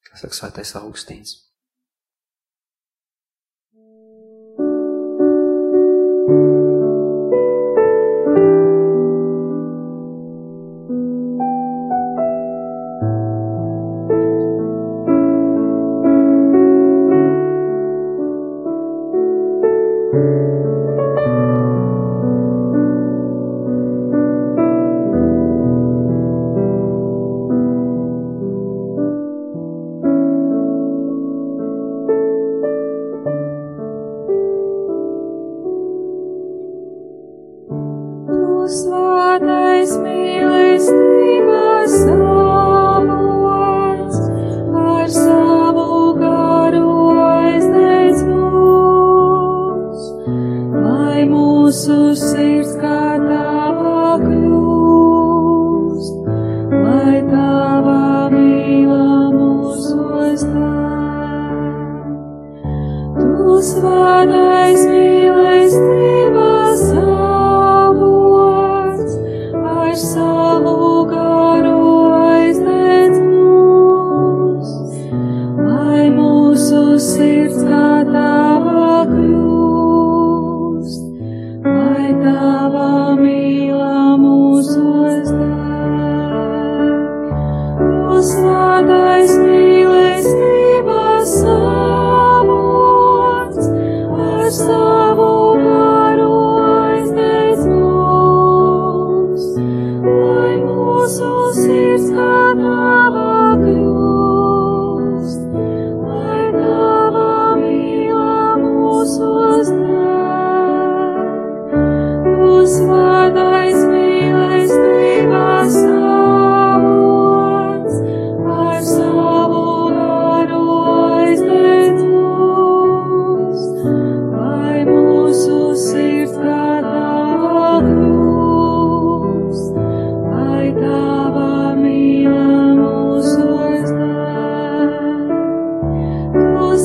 Kas 0.10 0.26
saka 0.26 0.36
svētais 0.36 0.76
Augustīns. 0.82 1.38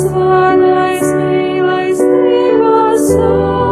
svētais 0.08 1.08
mīlais 1.20 2.00
Dievs. 2.02 3.67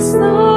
is 0.00 0.12
the 0.14 0.49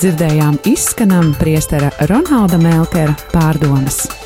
dzirdējām 0.00 0.56
izskanam 0.70 1.34
priestera 1.36 1.90
Ronalda 2.08 2.56
Melkera 2.62 3.12
pārdomas. 3.34 4.19